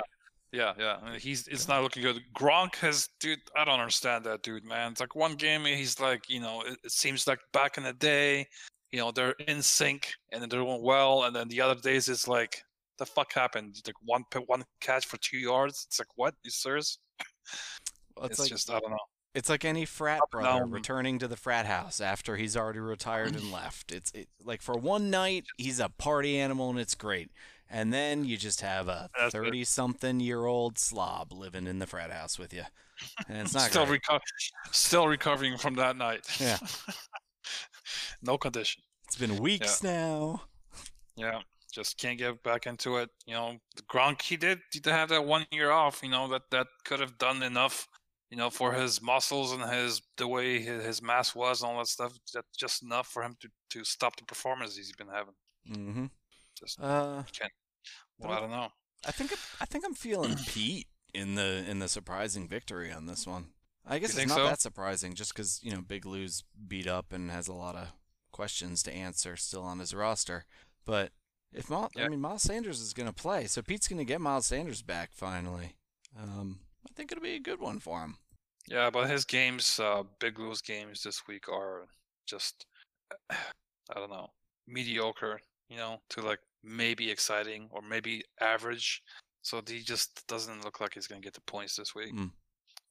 [0.78, 0.98] yeah.
[1.02, 2.22] I mean, uh, He's it's not looking good.
[2.36, 3.40] Gronk has, dude.
[3.56, 4.92] I don't understand that dude, man.
[4.92, 7.94] It's like one game he's like, you know, it, it seems like back in the
[7.94, 8.48] day,
[8.92, 12.28] you know, they're in sync and they're doing well, and then the other days it's
[12.28, 12.64] like,
[12.98, 13.82] the fuck happened?
[13.86, 15.86] Like one one catch for two yards.
[15.88, 16.36] It's like what?
[16.44, 17.00] You serious?
[18.16, 18.98] Well, It's, it's, like just I don't know.
[19.36, 20.72] It's like any frat brother down.
[20.72, 23.92] returning to the frat house after he's already retired and left.
[23.92, 27.32] It's it, like for one night he's a party animal and it's great,
[27.70, 32.64] and then you just have a thirty-something-year-old slob living in the frat house with you,
[33.28, 34.02] and it's not still great.
[34.02, 34.20] reco-
[34.72, 36.26] still recovering from that night.
[36.40, 36.58] Yeah.
[38.22, 38.84] no condition.
[39.08, 40.42] It's been weeks now.
[41.16, 41.42] Yeah,
[41.72, 43.10] just can't get back into it.
[43.26, 46.02] You know, the Gronk he did he did have that one year off.
[46.04, 47.88] You know that that could have done enough.
[48.30, 51.80] You know, for his muscles and his the way his, his mass was and all
[51.80, 52.14] that stuff.
[52.34, 55.34] That's just enough for him to to stop the performance he's been having.
[55.70, 56.06] Mm-hmm.
[56.60, 57.24] Just Uh,
[58.18, 58.70] well, I don't know.
[59.08, 63.06] I think I'm- I think I'm feeling Pete in the in the surprising victory on
[63.06, 63.54] this one.
[63.86, 64.44] I guess it's not so?
[64.46, 67.88] that surprising, just because you know Big Lou's beat up and has a lot of
[68.32, 70.46] questions to answer still on his roster.
[70.86, 71.12] But
[71.54, 74.22] if Miles, I mean Miles Sanders is going to play, so Pete's going to get
[74.22, 75.76] Miles Sanders back finally.
[76.18, 78.18] Um, I think it'll be a good one for him.
[78.68, 81.88] Yeah, but his games, uh, Big Lou's games this week are
[82.28, 82.66] just,
[83.32, 83.36] I
[83.96, 84.30] don't know,
[84.68, 85.40] mediocre.
[85.70, 89.02] You know, to like maybe exciting or maybe average.
[89.42, 92.14] So he just doesn't look like he's gonna get the points this week.
[92.14, 92.32] Mm.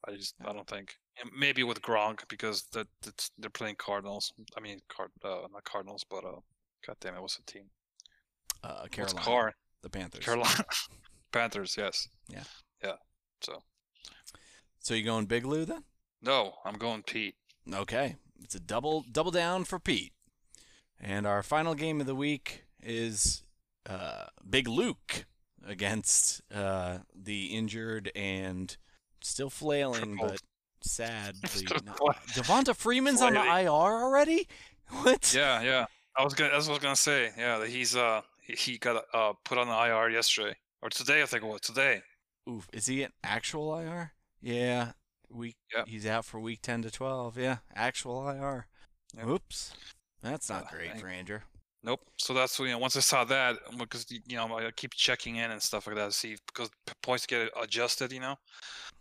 [0.07, 0.93] I just, I don't think.
[1.37, 4.31] Maybe with Gronk because that that's, they're playing Cardinals.
[4.57, 6.39] I mean, card, uh, not Cardinals, but uh,
[6.87, 7.65] God damn it, what's the team?
[8.63, 9.15] Uh, Carolina.
[9.15, 9.53] What's Car?
[9.81, 10.23] the Panthers.
[10.25, 10.63] Carolina
[11.31, 11.75] Panthers.
[11.77, 12.07] Yes.
[12.29, 12.43] Yeah.
[12.83, 12.93] Yeah.
[13.41, 13.61] So
[14.79, 15.83] So you going Big Lou then?
[16.21, 17.35] no, I'm going Pete.
[17.71, 20.13] Okay, it's a double double down for Pete.
[20.99, 23.43] And our final game of the week is
[23.89, 25.25] uh, Big Luke
[25.67, 28.77] against uh, the injured and
[29.21, 30.27] still flailing Triple.
[30.29, 30.41] but
[30.81, 31.67] sadly.
[31.85, 33.41] Not- Devonta Freeman's on the.
[33.41, 34.47] IR already.
[35.03, 35.35] What?
[35.35, 35.85] Yeah, yeah.
[36.17, 36.49] I was gonna.
[36.49, 37.29] That's what I was gonna say.
[37.37, 41.21] Yeah, that he's uh he, he got uh put on the IR yesterday or today.
[41.21, 42.01] I think it was today.
[42.49, 44.13] Oof, is he an actual IR?
[44.41, 44.93] Yeah,
[45.29, 45.57] week.
[45.75, 45.87] Yep.
[45.89, 47.37] He's out for week ten to twelve.
[47.37, 48.65] Yeah, actual IR.
[49.15, 49.27] Yep.
[49.27, 49.73] Oops,
[50.23, 51.41] that's not Uh, great I- for Andrew.
[51.83, 52.01] Nope.
[52.17, 55.51] So that's you know once I saw that because you know I keep checking in
[55.51, 56.69] and stuff like that to see because
[57.01, 58.11] points get adjusted.
[58.11, 58.35] You know.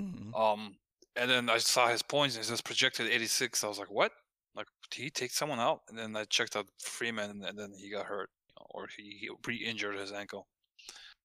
[0.01, 0.39] Mhm.
[0.39, 0.77] Um,
[1.17, 3.65] and then I saw his points and it says projected 86.
[3.65, 4.13] I was like, what?
[4.55, 5.81] Like, did he take someone out?
[5.89, 8.87] And then I checked out Freeman and, and then he got hurt you know, or
[8.97, 10.47] he, he re-injured his ankle,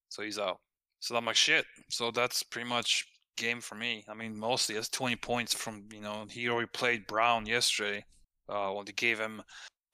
[0.08, 0.58] so he's out.
[1.00, 1.64] So I'm like, shit.
[1.90, 4.04] So that's pretty much game for me.
[4.08, 8.04] I mean, mostly it's 20 points from you know he already played Brown yesterday.
[8.48, 9.42] Uh, when they gave him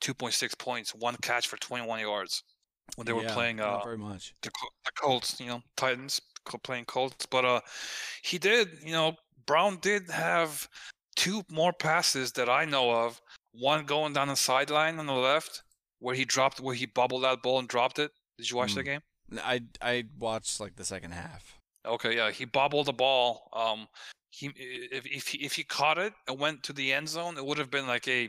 [0.01, 2.43] 2.6 points, one catch for 21 yards
[2.97, 3.61] when they were Yeah, playing.
[3.61, 4.35] Uh, very much.
[4.43, 4.51] the,
[4.85, 6.21] the Colts, you know, Titans
[6.63, 7.27] playing Colts.
[7.27, 7.61] But uh,
[8.23, 9.15] he did, you know,
[9.47, 10.69] Brown did have
[11.17, 13.21] two more passes that I know of.
[13.53, 15.63] One going down the sideline on the left,
[15.99, 18.13] where he dropped, where he bobbled that ball and dropped it.
[18.39, 19.01] Did you watch the game?
[19.39, 21.57] I I watched like the second half.
[21.85, 23.49] Okay, yeah, he bobbled the ball.
[23.53, 23.89] Um,
[24.31, 27.45] he if if he, if he caught it and went to the end zone, it
[27.45, 28.29] would have been like a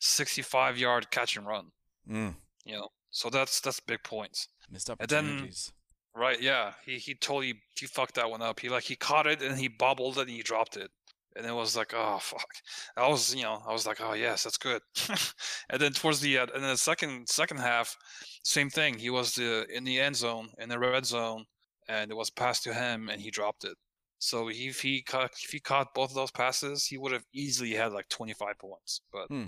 [0.00, 1.66] 65 yard catch and run.
[2.08, 2.34] Mm,
[2.64, 4.48] You know, so that's that's big points.
[4.70, 5.72] missed And then- opportunities.
[6.12, 6.72] Right, yeah.
[6.84, 8.58] He he totally he fucked that one up.
[8.58, 10.90] He like he caught it and he bobbled it and he dropped it.
[11.36, 12.48] And it was like, oh fuck.
[12.96, 14.82] I was, you know, I was like, oh yes, that's good.
[15.70, 17.96] and then towards the uh, and then the second second half,
[18.42, 18.98] same thing.
[18.98, 21.44] He was the in the end zone in the red zone,
[21.88, 23.76] and it was passed to him and he dropped it.
[24.18, 27.70] So if he caught if he caught both of those passes, he would have easily
[27.74, 29.46] had like 25 points, but Hmm.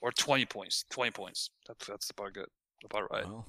[0.00, 1.50] Or 20 points, 20 points.
[1.66, 2.48] That's that's about good,
[2.84, 3.24] about right.
[3.26, 3.46] Well,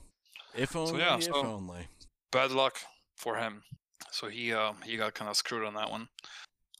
[0.56, 1.88] if only, yeah, if so- only.
[2.32, 2.78] bad luck
[3.18, 3.64] for him.
[4.12, 6.08] So he um he got kind of screwed on that one.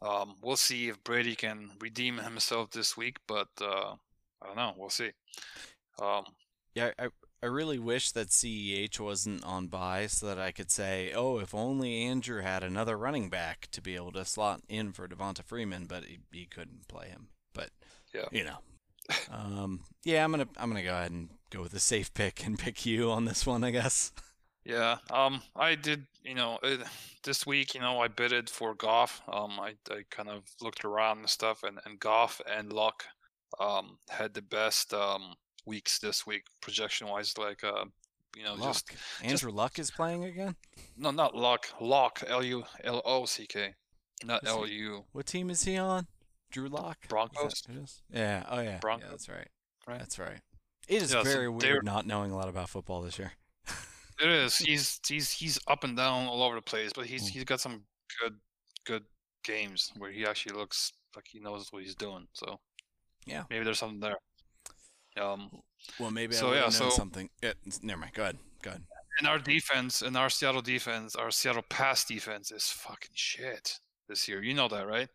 [0.02, 3.94] Um, we'll see if Brady can redeem himself this week, but uh,
[4.42, 4.74] I don't know.
[4.76, 5.12] We'll see.
[6.02, 6.26] Um,
[6.74, 7.10] Yeah, I
[7.44, 11.54] I really wish that CEH wasn't on bye so that I could say, oh, if
[11.56, 15.86] only Andrew had another running back to be able to slot in for Devonta Freeman,
[15.86, 17.30] but he, he couldn't play him.
[17.54, 17.70] But
[18.14, 18.26] Yeah.
[18.32, 18.58] you know,
[19.32, 22.58] um, yeah, I'm gonna I'm gonna go ahead and go with a safe pick and
[22.58, 24.12] pick you on this one, I guess.
[24.66, 24.98] yeah.
[25.10, 26.06] Um, I did.
[26.24, 26.82] You know, it,
[27.24, 29.22] this week, you know, I bidded for Goff.
[29.28, 33.06] Um, I I kind of looked around and stuff, and and Goff and Luck,
[33.60, 35.34] um, had the best um
[35.66, 37.38] weeks this week projection wise.
[37.38, 37.86] Like uh,
[38.36, 38.74] you know, Luck.
[38.74, 38.92] just
[39.24, 40.56] Andrew Luck is playing again.
[40.98, 41.68] no, not Luck.
[41.80, 42.24] Lock.
[42.28, 43.74] L U L O C K.
[44.24, 45.06] Not L U.
[45.12, 46.08] What team is he on?
[46.52, 47.08] Drew Lock.
[47.08, 47.64] Broncos?
[48.14, 48.44] Yeah.
[48.50, 48.64] Oh yeah.
[48.72, 49.10] Yeah, Broncos?
[49.10, 49.48] that's right.
[49.88, 50.00] Right.
[50.00, 50.40] That's right.
[50.88, 53.34] It is Yeah, very they're- weird not knowing a lot about football this year.
[54.22, 54.58] It is.
[54.58, 57.30] He's he's he's up and down all over the place, but he's Mm.
[57.34, 57.86] he's got some
[58.20, 58.36] good
[58.86, 59.04] good
[59.44, 62.28] games where he actually looks like he knows what he's doing.
[62.34, 62.60] So
[63.26, 63.46] Yeah.
[63.50, 64.18] maybe there's something there.
[65.18, 65.50] Um,
[66.00, 67.32] Well, maybe So, I yeah, known so- something.
[67.42, 68.14] Yeah, never mind.
[68.14, 68.38] Go ahead.
[68.62, 68.84] Go ahead.
[69.18, 74.28] and our defense, and our Seattle defense, our Seattle pass defense is fucking shit this
[74.28, 74.42] year.
[74.44, 75.10] You know that, right?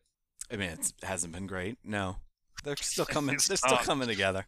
[0.51, 1.79] I mean, it's, it hasn't been great.
[1.85, 2.17] No,
[2.65, 3.37] they're still coming.
[3.47, 4.47] They're still coming together.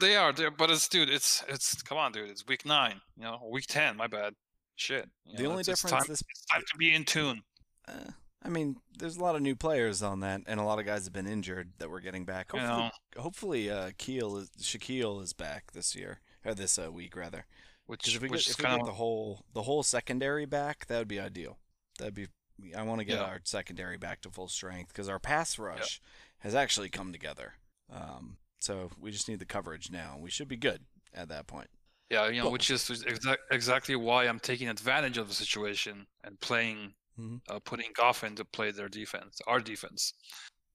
[0.00, 3.40] They are, but it's dude, it's it's come on, dude, it's week nine, you know,
[3.50, 3.96] week ten.
[3.96, 4.34] My bad.
[4.76, 5.08] Shit.
[5.26, 7.42] you The know, only difference time, this, it's time to be in tune.
[7.86, 8.12] uh,
[8.42, 11.04] I mean, there's a lot of new players on that, and a lot of guys
[11.04, 12.50] have been injured that we're getting back.
[12.54, 16.90] You Hopefully, know, hopefully, uh, Keel is Shaquill is back this year or this uh,
[16.90, 17.44] week rather.
[17.86, 20.46] Which if we which get, is if we get of the whole the whole secondary
[20.46, 21.58] back, that would be ideal.
[21.98, 22.28] That'd be.
[22.76, 23.24] I want to get Yeah.
[23.24, 26.00] our secondary back to full strength because our pass rush
[26.40, 27.54] has actually come together.
[27.90, 30.16] Um, so we just need the coverage now.
[30.18, 30.84] We should be good
[31.14, 31.70] at that point.
[32.12, 32.52] yeah, you know, Cool.
[32.52, 37.40] which is exa- exactly why I'm taking advantage of the situation and playing, Mhm.
[37.48, 40.12] uh, putting Goff in to play their defense, our defense,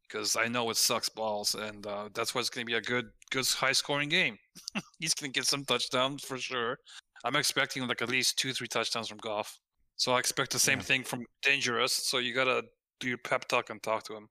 [0.07, 2.81] because I know it sucks balls, and uh, that's why it's going to be a
[2.81, 4.37] good, good high scoring game.
[4.99, 6.79] He's going to get some touchdowns for sure.
[7.25, 9.59] I'm expecting like at least two, three touchdowns from Goff.
[9.97, 10.83] So I expect the same Yeah.
[10.85, 11.89] thing from DangeRuss.
[11.91, 12.63] So you gotta
[12.99, 14.29] do your pep talk and talk to him.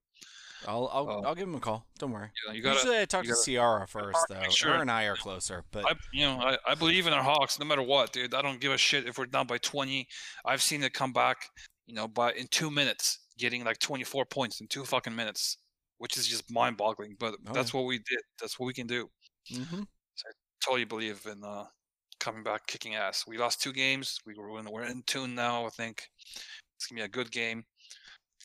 [0.66, 1.22] I'll I'll, Oh.
[1.24, 1.86] I'll give him a call.
[1.98, 2.30] Don't worry.
[2.52, 2.76] You gotta.
[2.76, 4.42] Usually I talk to Ciara first though.
[4.48, 7.22] sure- Her and I are closer, but I, you know, I, I believe in our
[7.22, 8.32] Hawks no matter what, dude.
[8.34, 10.06] I don't give a shit if we're down by 20.
[10.46, 11.50] I've seen it come back,
[11.86, 15.58] you know, by in two minutes, getting like 24 points in two fucking minutes,
[15.98, 17.16] which is just mind-boggling.
[17.18, 18.20] But Oh, that's what we did.
[18.40, 19.10] That's what we can do.
[19.52, 19.86] Mhm.
[20.14, 20.32] So I
[20.64, 21.66] totally believe in uh,
[22.24, 23.24] coming back, kicking ass.
[23.26, 24.18] We lost two games.
[24.24, 25.66] We were in, we're in tune now.
[25.66, 26.08] I think
[26.76, 27.64] it's gonna be a good game.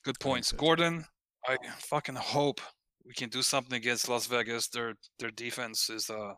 [0.03, 0.51] Good points.
[0.51, 1.05] Gordon,
[1.47, 2.59] I fucking hope
[3.05, 4.67] we can do something against Las Vegas.
[4.67, 6.34] Their their defense is uh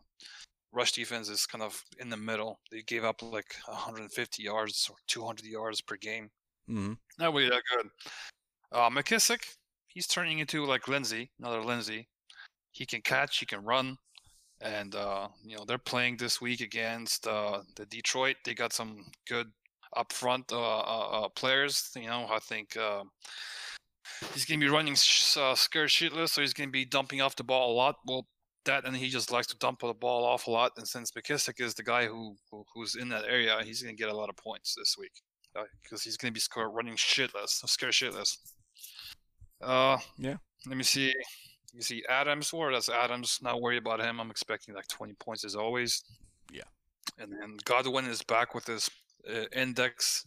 [0.71, 2.59] rush defense is kind of in the middle.
[2.71, 6.29] They gave up like 150 yards or 200 yards per game.
[6.69, 6.93] Mm-hmm.
[7.19, 7.89] Not really that good.
[8.71, 9.43] Uh, McKissic,
[9.87, 12.07] he's turning into like Lindsay, another Lindsay.
[12.71, 13.97] He can catch, he can run,
[14.61, 18.35] and uh, you know they're playing this week against uh, the Detroit.
[18.45, 19.47] They got some good
[19.95, 21.89] up front uh, uh, uh, players.
[21.95, 23.03] You know, I think uh,
[24.33, 27.43] he's gonna be running sh- uh, scared shitless, so he's gonna be dumping off the
[27.43, 27.95] ball a lot.
[28.05, 28.27] Well,
[28.65, 30.73] that and he just likes to dump the ball off a lot.
[30.77, 34.09] And since McKissic is the guy who, who who's in that area, he's gonna get
[34.09, 35.13] a lot of points this week
[35.83, 38.37] because he's gonna be score running shitless, scared shitless.
[39.61, 40.37] Uh, Yeah.
[40.67, 41.13] Let me see.
[41.73, 43.39] You see Adams, or that's Adams.
[43.41, 44.19] Not worry about him.
[44.19, 46.03] I'm expecting like 20 points as always.
[46.51, 46.63] Yeah.
[47.17, 48.89] And then Godwin is back with his
[49.29, 50.25] uh, index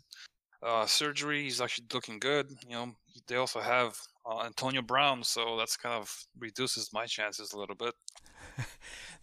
[0.63, 1.43] uh, surgery.
[1.43, 2.51] He's actually looking good.
[2.67, 2.93] You know,
[3.27, 7.77] they also have uh, Antonio Brown, so that's kind of reduces my chances a little
[7.77, 7.95] bit.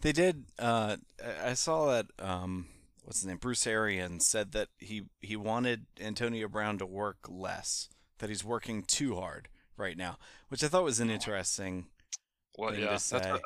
[0.00, 0.46] They did.
[0.58, 2.06] Uh, I- I saw that.
[2.18, 2.66] Um,
[3.04, 3.36] what's his name?
[3.36, 7.88] Bruce Arians said that he he wanted Antonio Brown to work less.
[8.18, 10.18] That he's working too hard right now,
[10.48, 11.86] which I thought was an interesting
[12.58, 13.32] Well, thing yeah, to say.
[13.32, 13.42] what-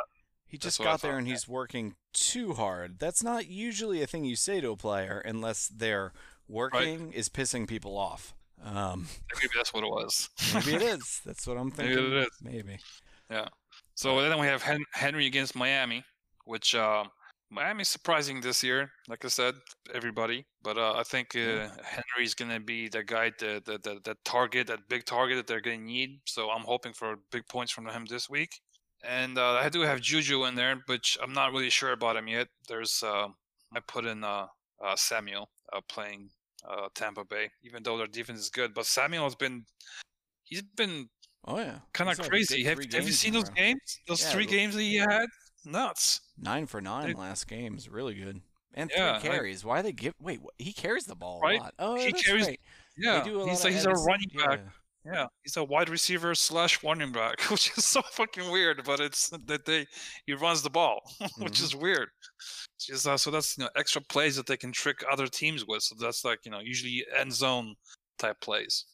[0.49, 3.01] he just got there and he's working too hard.
[3.01, 6.13] That's not usually a thing you say to a player unless their
[6.49, 8.33] working is pissing people off.
[8.63, 10.31] Um, maybe that's what it was.
[10.55, 11.21] maybe it is.
[11.27, 12.13] That's what I'm Maybe thinking.
[12.13, 12.29] it is.
[12.41, 12.79] Maybe.
[13.29, 13.49] Yeah.
[13.97, 16.05] So then we have Hen- Henry against Miami,
[16.45, 17.05] which uh,
[17.51, 18.91] Miami's surprising this year.
[19.09, 19.55] Like I said,
[19.93, 21.71] everybody, but uh, I think uh, Yeah.
[21.83, 25.61] Henry's gonna be the guy, the, the the the target, that big target that they're
[25.61, 26.21] gonna need.
[26.25, 28.61] So I'm hoping for big points from him this week.
[29.05, 32.29] And uh, I do have Juju in there, but I'm not really sure about him
[32.29, 32.49] yet.
[32.69, 33.29] There's uh,
[33.75, 34.47] I put in uh,
[34.85, 36.31] uh, Samuel uh, playing
[36.69, 38.75] uh, Tampa Bay, even though their defense is good.
[38.75, 39.65] But Samuel has been
[40.45, 41.09] he's been
[41.45, 41.79] Oh yeah.
[41.93, 42.65] kind of crazy.
[42.65, 43.81] Have, have you seen those games?
[44.09, 45.27] Those Yeah, three games that he had?
[45.65, 46.21] Nuts.
[46.39, 48.41] Nine for nine last game is really good.
[48.75, 49.65] And Yeah, three I- carries.
[49.65, 50.15] Why they give?
[50.21, 51.61] Wait, what, he carries the ball Right?
[51.61, 51.75] a lot.
[51.79, 52.61] Oh, He that's carries- right.
[52.99, 54.61] Yeah, They do a he's a, he's a running back.
[54.65, 54.71] yeah.
[55.07, 58.83] Yeah, he's a wide receiver slash running back, which is so fucking weird.
[58.85, 59.87] But it's that they
[60.27, 61.01] he runs the ball,
[61.39, 61.63] which Mhm.
[61.63, 62.09] is weird.
[62.75, 65.65] It's just, uh, so that's you know extra plays that they can trick other teams
[65.67, 65.83] with.
[65.83, 67.75] So that's like you know usually end zone
[68.19, 68.85] type plays.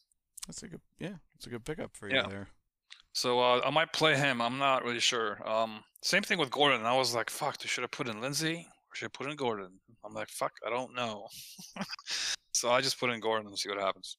[0.47, 0.81] That's a good.
[0.99, 2.27] Yeah, it's a good pickup for you Yeah.
[2.27, 2.47] there.
[3.13, 4.41] So uh, I might play him.
[4.41, 5.37] I'm not really sure.
[5.47, 6.85] Um, same thing with Gordon.
[6.85, 9.79] I was like, fuck, should I put in Lindsay or should I put in Gordon?
[10.03, 11.27] I'm like, fuck, I don't know.
[12.53, 14.17] so I just put in Gordon and see what happens.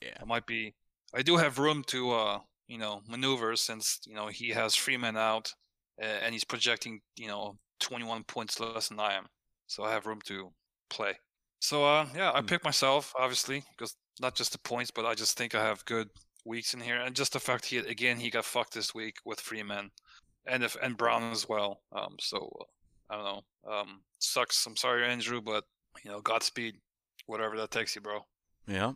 [0.00, 0.16] Yeah.
[0.20, 0.74] I might be.
[1.16, 5.16] I do have room to, uh, you know, maneuver since you know he has Freeman
[5.16, 5.52] out,
[6.00, 9.26] uh, and he's projecting, you know, 21 points less than I am.
[9.66, 10.52] So I have room to
[10.90, 11.18] play.
[11.60, 12.46] So uh, yeah, I Hmm.
[12.46, 16.08] pick myself obviously because not just the points, but I just think I have good
[16.44, 19.40] weeks in here, and just the fact he again he got fucked this week with
[19.40, 19.90] Freeman,
[20.46, 21.82] and if and Brown as well.
[21.92, 23.72] Um, so uh, I don't know.
[23.72, 24.66] Um, sucks.
[24.66, 25.64] I'm sorry, Andrew, but
[26.04, 26.76] you know, Godspeed,
[27.26, 28.20] whatever that takes you, bro.
[28.66, 28.94] Yeah.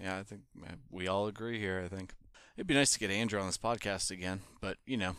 [0.00, 0.42] Yeah, I think
[0.90, 1.82] we all agree here.
[1.84, 2.14] I think
[2.56, 5.16] it'd be nice to get Andrew on this podcast again, but you know,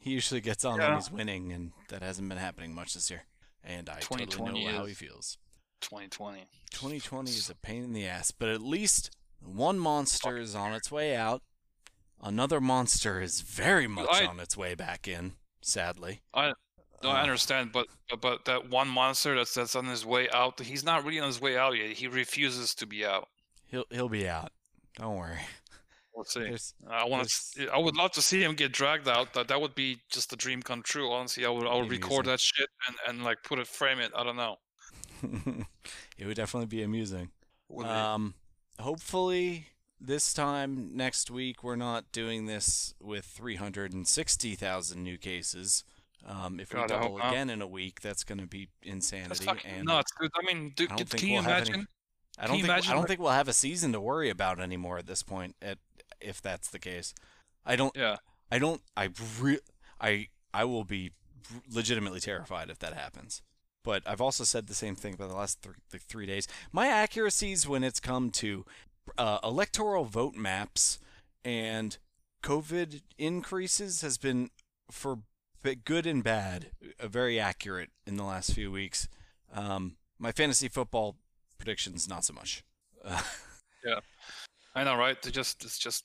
[0.00, 3.22] he usually gets on when he's winning, and that hasn't been happening much this year.
[3.64, 5.38] And I totally 2020 know how he feels.
[5.80, 6.46] 2020.
[6.70, 9.10] 2020 is a pain in the ass, but at least
[9.40, 11.42] one monster is on its way out,
[12.22, 15.34] another monster is very much I- on its way back in.
[15.62, 16.22] Sadly.
[16.32, 16.52] I
[17.02, 20.28] no, I Uh, understand, but but- but that one monster that's that's on his way
[20.30, 21.96] out, he's not really on his way out yet.
[21.96, 23.28] He refuses to be out.
[23.76, 24.52] He'll he'll be out.
[24.98, 25.38] Don't worry.
[26.14, 26.40] We'll see.
[26.40, 27.68] There's, I want to.
[27.68, 29.34] I would love to see him get dragged out.
[29.34, 31.12] That that would be just a dream come true.
[31.12, 32.30] Honestly, I would I would record amusing.
[32.30, 34.12] that shit and, and like put it frame it.
[34.16, 34.56] I don't know.
[36.16, 37.28] it would definitely be amusing.
[37.84, 38.32] Um,
[38.80, 39.66] hopefully
[40.00, 45.84] this time next week we're not doing this with 360,000 new cases.
[46.26, 49.44] Um, if we God, hope double again in a week, that's going to be insanity.
[49.44, 50.30] fucking and nuts, dude.
[50.34, 51.86] I mean, dude, I can you we'll imagine?
[52.38, 55.06] I don't think I don't think we'll have a season to worry about anymore at
[55.06, 55.56] this point.
[55.62, 55.78] At
[56.20, 57.14] if that's the case,
[57.64, 57.96] I don't.
[57.96, 58.16] Yeah.
[58.50, 58.82] I don't.
[58.96, 59.10] I
[59.40, 59.60] re-
[60.00, 61.12] I I will be
[61.70, 63.42] legitimately terrified if that happens.
[63.82, 66.48] But I've also said the same thing for the last th- the three days.
[66.72, 68.64] My accuracies when it's come to
[69.16, 70.98] uh, electoral vote maps
[71.44, 71.96] and
[72.42, 74.50] COVID increases has been
[74.90, 75.20] for
[75.84, 76.70] good and bad
[77.00, 79.08] uh, very accurate in the last few weeks.
[79.52, 81.16] Um, my fantasy football
[81.58, 82.64] predictions not so much.
[83.84, 84.00] yeah,
[84.74, 85.16] I know, right?
[85.26, 86.04] It just it's just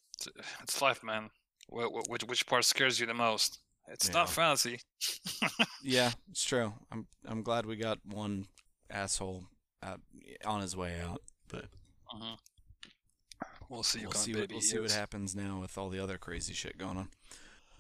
[0.62, 1.30] it's life, man.
[1.72, 3.60] Wh- wh- Which which part scares you the most?
[3.88, 4.34] It's not Yeah.
[4.34, 4.80] fantasy.
[5.84, 6.74] Yeah, it's true.
[6.92, 8.46] I'm I'm glad we got one
[8.90, 9.46] asshole
[9.84, 10.00] out,
[10.46, 11.66] on his way out, but
[12.14, 12.38] Mhm.
[13.70, 14.00] We'll see.
[14.00, 16.78] we'll what see what we'll see what happens now with all the other crazy shit
[16.78, 17.10] going on.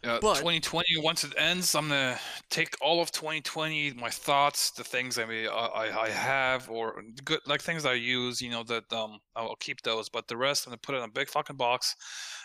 [0.03, 0.97] Yeah, But- 2020.
[0.97, 5.47] Once it ends, I'm gonna take all of 2020, my thoughts, the things I mean,
[5.47, 8.41] I, I I have, or good like things I use.
[8.41, 11.03] You know that um I'll keep those, but the rest I'm gonna put it in
[11.03, 11.95] a big fucking box.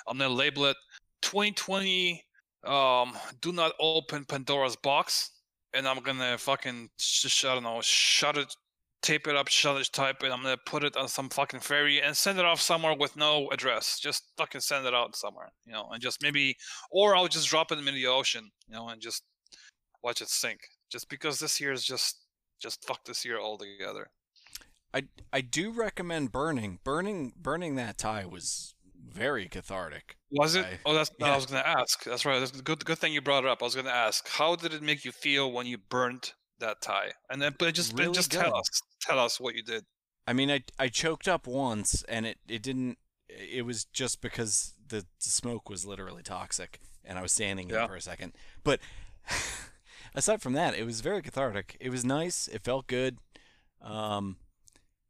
[0.07, 0.77] I'm gonna label it
[1.23, 2.23] 2020.
[2.65, 5.31] Um, do not open Pandora's box,
[5.73, 8.55] and I'm gonna fucking sh- I don't know, shut it,
[9.07, 10.33] tape it up, it, type it.
[10.33, 13.49] I'm gonna put it on some fucking ferry and send it off somewhere with no
[13.51, 13.99] address.
[14.01, 16.57] Just fucking send it out somewhere, you know, and just maybe
[16.91, 19.23] or I'll just drop it in the ocean, you know, and just
[20.03, 20.61] watch it sink.
[20.91, 22.19] Just because this year is just
[22.61, 24.09] just fuck this year altogether.
[24.93, 26.81] I I do recommend burning.
[26.85, 28.75] Burning burning that tie was
[29.09, 30.17] very cathartic.
[30.31, 30.65] Was it?
[30.65, 31.33] I- oh, that's what yeah.
[31.33, 32.05] I was gonna ask.
[32.05, 32.41] That's right.
[32.41, 32.85] That's good.
[32.85, 33.63] Good thing you brought it up.
[33.63, 37.13] I was gonna ask, how did it make you feel when you burnt that tie?
[37.31, 38.43] And then, but just, Really just good.
[38.43, 38.69] tell us,
[39.07, 39.85] tell us what you did.
[40.27, 42.99] I mean, I I choked up once, and it it didn't.
[43.29, 47.85] It was just because the smoke was literally toxic, and I was standing in Yeah.
[47.85, 48.33] it for a second.
[48.65, 48.81] But
[50.15, 51.77] aside from that, it was very cathartic.
[51.81, 52.49] It was nice.
[52.49, 53.19] It felt good.
[53.83, 54.37] Um,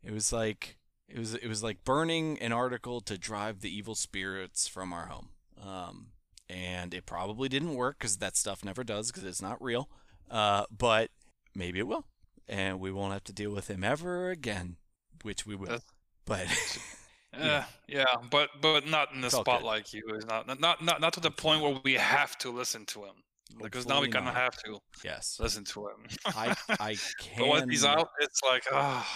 [0.02, 0.76] it was like
[1.08, 5.06] it was it was like burning an article to drive the evil spirits from our
[5.06, 5.28] home.
[5.62, 6.08] Um,
[6.48, 9.88] and it probably didn't work because that stuff never does because it's not real.
[10.30, 11.10] Uh, but
[11.54, 12.04] maybe it will,
[12.48, 14.76] and we won't have to deal with him ever again,
[15.22, 15.66] which we will.
[15.66, 15.84] That's-
[16.24, 16.46] But
[17.38, 19.92] Yeah, yeah, but but not in the spotlight.
[19.92, 23.04] You is not not not not to the point where we have to listen to
[23.04, 23.14] him
[23.62, 26.06] because now we kind of have to yes, listen to him.
[26.24, 26.96] I I
[27.36, 29.06] but once he's can out, it's like ah.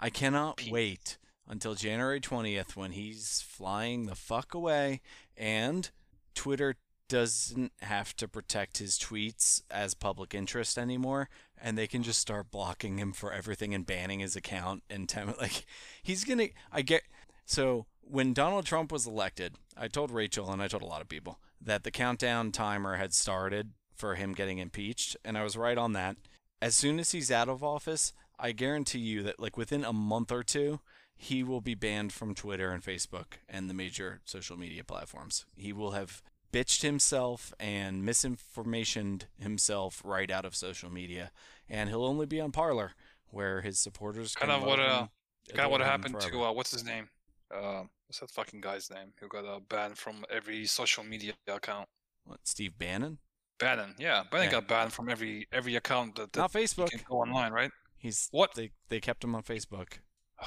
[0.00, 0.72] I cannot Pete.
[0.72, 5.00] wait until January 20th when he's flying the fuck away
[5.36, 5.90] and
[6.34, 6.76] Twitter
[7.08, 11.28] doesn't have to protect his tweets as public interest anymore
[11.62, 15.34] and they can just start blocking him for everything and banning his account and tem-
[15.40, 15.64] like
[16.02, 17.02] he's to I get
[17.46, 21.08] so when Donald Trump was elected, I told Rachel and I told a lot of
[21.08, 25.78] people that the countdown timer had started for him getting impeached and I was right
[25.78, 26.16] on that.
[26.60, 30.32] As soon as he's out of office, I guarantee you that like within a month
[30.32, 30.80] or two,
[31.14, 35.44] he will be banned from Twitter and Facebook and the major social media platforms.
[35.54, 41.30] He will have bitched himself and misinformationed himself right out of social media,
[41.68, 42.92] and he'll only be on Parler,
[43.30, 45.06] where his supporters Kind can of what, uh,
[45.48, 47.08] kind of what happened to uh, what's his name?
[47.52, 51.88] Uh, what's that fucking guy's name who got uh, banned from every social media account?
[52.24, 53.18] What, Steve Bannon?
[53.58, 54.50] Bannon, yeah, Bannon Yeah.
[54.52, 56.90] got banned from every every account that, that Not Facebook.
[56.90, 57.70] can go online, right?
[57.96, 58.54] He's What?
[58.54, 59.98] they they kept him on Facebook.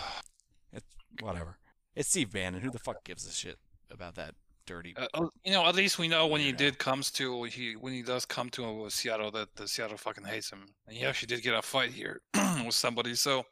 [0.73, 0.85] It's
[1.21, 1.57] whatever.
[1.95, 2.61] It's Steve Bannon.
[2.61, 3.57] Who the fuck gives a shit
[3.89, 4.35] about that
[4.65, 4.93] dirty?
[4.97, 7.93] Uh, uh, you know, at least we know when he did comes to he when
[7.93, 11.27] he does come to uh, Seattle that the Seattle fucking hates him, and he actually
[11.27, 12.21] did get a fight here
[12.65, 13.15] with somebody.
[13.15, 13.43] So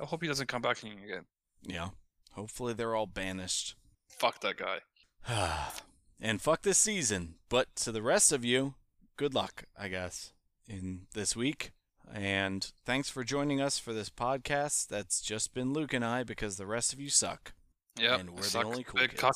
[0.00, 1.24] I hope he doesn't come back again.
[1.62, 1.88] yeah.
[2.32, 3.76] Hopefully they're all banished.
[4.08, 4.80] Fuck that guy.
[6.20, 7.36] and fuck this season.
[7.48, 8.74] But to the rest of you,
[9.16, 10.32] good luck, I guess,
[10.68, 11.70] in this week.
[12.12, 14.88] And thanks for joining us for this podcast.
[14.88, 17.54] That's just been Luke and I because the rest of you suck.
[17.98, 19.20] Yeah, And we're the only cool big kids.
[19.22, 19.34] cock,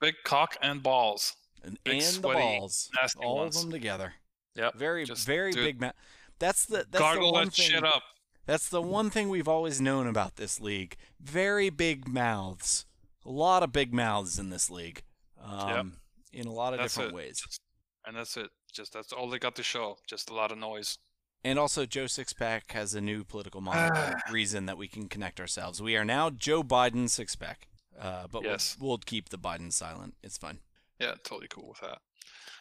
[0.00, 1.34] big cock and balls.
[1.62, 2.88] And, Big, and the balls.
[3.00, 3.56] nasty All ones.
[3.56, 4.14] of them together.
[4.56, 5.80] Yep, Very, very big.
[5.80, 5.92] Ma-
[6.38, 7.66] that's the that's the Gargle one that thing.
[7.70, 8.02] shit up.
[8.46, 10.96] That's the one thing we've always known about this league.
[11.20, 12.86] Very big mouths.
[13.26, 15.02] A lot of big mouths in this league.
[15.42, 15.98] Um,
[16.32, 17.16] in a lot of That's different it.
[17.16, 17.40] ways.
[17.40, 17.60] Just-
[18.06, 18.48] and that's it.
[18.72, 19.98] Just that's all they got to show.
[20.08, 20.96] Just a lot of noise.
[21.44, 23.60] And also, Joe Sixpack has a new political
[24.30, 25.82] reason that we can connect ourselves.
[25.82, 27.66] We are now Joe Biden Sixpack.
[28.00, 28.76] Uh, but Yes.
[28.80, 30.14] we'll, we'll keep the Biden silent.
[30.22, 30.58] It's fine.
[30.98, 31.98] Yeah, totally cool with that.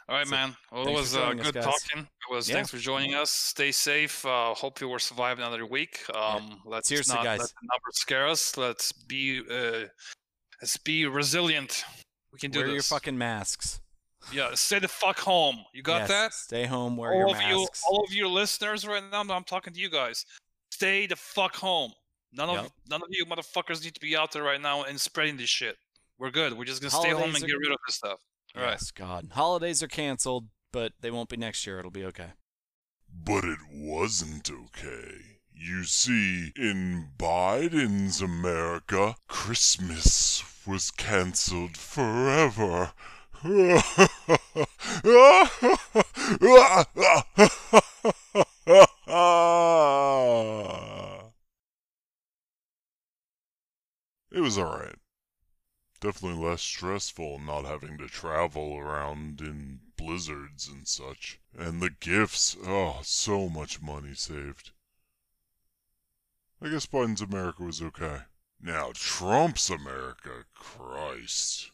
[0.07, 0.55] All right, So, man.
[0.71, 1.99] Well, it was uh, joining us, good talking.
[2.29, 2.55] It was Yeah.
[2.55, 3.29] thanks for joining us.
[3.31, 4.25] Stay safe.
[4.25, 6.01] Uh, hope you will survive another week.
[6.15, 7.39] Um, let's Seriously, not guys.
[7.39, 8.57] let the numbers scare us.
[8.57, 9.85] Let's be uh,
[10.61, 11.85] let's be resilient.
[12.33, 12.73] We can do Wear this.
[12.75, 13.81] your fucking masks.
[14.33, 15.63] Yeah, stay the fuck home.
[15.73, 16.33] You got Yes, that?
[16.33, 16.97] Stay home.
[16.97, 19.21] Wear all your of you, all of you listeners right now.
[19.21, 20.25] I'm talking to you guys.
[20.71, 21.93] Stay the fuck home.
[22.31, 22.71] None of Yep.
[22.89, 25.77] none of you motherfuckers need to be out there right now and spreading this shit.
[26.17, 26.53] We're good.
[26.53, 28.19] We're just gonna stay home and are- get rid of this stuff.
[28.55, 28.71] All right.
[28.71, 29.29] yes, God.
[29.33, 31.79] Holidays are canceled, but they won't be next year.
[31.79, 32.33] It'll be okay.
[33.11, 35.37] But it wasn't okay.
[35.53, 42.93] You see, in Biden's America, Christmas was cancelled forever.
[54.39, 54.95] It was alright.
[55.99, 61.41] Definitely less stressful not having to travel around in blizzards and such.
[61.53, 64.71] And the gifts, oh, so much money saved.
[66.61, 68.21] I guess Biden's America was okay.
[68.61, 71.71] Now, Trump's America, Christ.